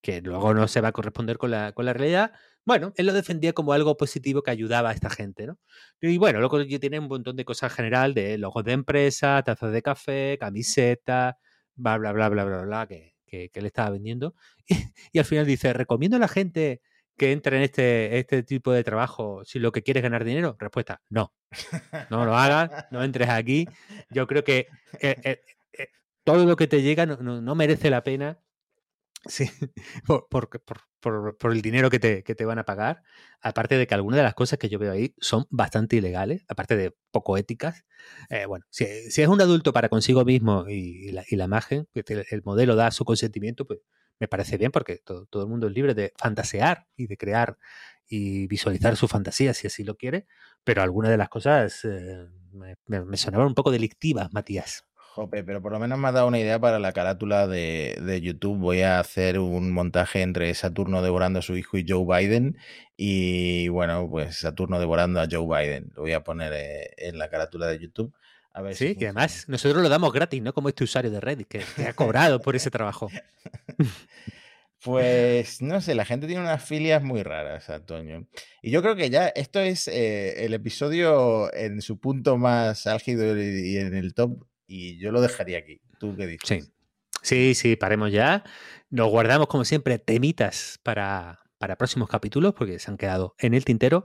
[0.00, 2.32] que luego no se va a corresponder con la, con la realidad.
[2.64, 5.58] Bueno, él lo defendía como algo positivo que ayudaba a esta gente, ¿no?
[6.00, 9.82] Y bueno, luego tiene un montón de cosas general de logos de empresa, tazas de
[9.82, 11.36] café, camiseta,
[11.74, 14.34] bla, bla, bla, bla, bla, bla, que, que, él estaba vendiendo.
[15.12, 16.80] y, al final dice, recomiendo a la gente
[17.18, 20.56] que entre en este, este tipo de trabajo si lo que quieres es ganar dinero?
[20.58, 21.34] Respuesta, no.
[22.10, 23.66] No lo hagas, no entres aquí.
[24.10, 24.68] Yo creo que
[25.00, 25.40] eh, eh,
[25.72, 25.88] eh,
[26.24, 28.38] todo lo que te llega no, merece la pena
[29.26, 29.50] sí,
[30.06, 33.02] por, por, el dinero que te, que te, van a pagar.
[33.40, 36.76] Aparte de que algunas de las cosas que yo veo ahí son bastante ilegales, aparte
[36.76, 37.84] de poco éticas.
[38.46, 42.24] bueno, si, si, es un adulto para consigo mismo y, la, y la, imagen, que
[42.30, 43.80] el modelo da su consentimiento, pues
[44.18, 47.58] me parece bien porque todo, el mundo es libre de fantasear y de crear
[48.06, 50.26] y visualizar su fantasía si así lo quiere,
[50.64, 52.26] pero algunas de las cosas eh,
[52.86, 54.84] me, sonaban un poco delictivas, Matías.
[55.14, 58.20] Jope, pero por lo menos me ha dado una idea para la carátula de, de,
[58.20, 58.58] YouTube.
[58.58, 62.56] Voy a hacer un montaje entre Saturno devorando a su hijo y Joe Biden.
[62.96, 65.90] Y bueno, pues Saturno devorando a Joe Biden.
[65.96, 68.14] Lo voy a poner eh, en la carátula de YouTube
[68.72, 70.52] sí, que además nosotros lo damos gratis, ¿no?
[70.52, 73.08] Como este usuario de Reddit que, ha cobrado por ese trabajo.
[74.80, 78.28] Pues no sé, la gente tiene unas filias muy raras, Antonio.
[78.62, 83.36] Y yo creo que ya esto es eh, el episodio en su punto más álgido
[83.36, 85.80] y en el top, y yo lo dejaría aquí.
[85.98, 86.48] ¿Tú qué dices?
[86.48, 86.72] Sí,
[87.22, 88.44] sí, sí paremos ya.
[88.88, 93.64] Nos guardamos, como siempre, temitas para, para próximos capítulos, porque se han quedado en el
[93.64, 94.04] tintero.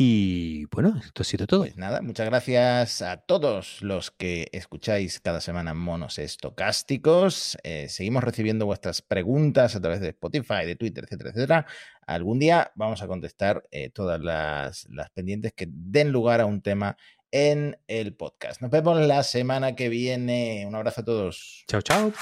[0.00, 1.62] Y bueno, esto ha sido todo.
[1.62, 7.58] Pues nada, muchas gracias a todos los que escucháis cada semana monos estocásticos.
[7.64, 11.66] Eh, seguimos recibiendo vuestras preguntas a través de Spotify, de Twitter, etcétera, etcétera.
[12.06, 16.62] Algún día vamos a contestar eh, todas las, las pendientes que den lugar a un
[16.62, 16.96] tema
[17.32, 18.62] en el podcast.
[18.62, 20.64] Nos vemos la semana que viene.
[20.64, 21.64] Un abrazo a todos.
[21.66, 22.12] Chao, chao.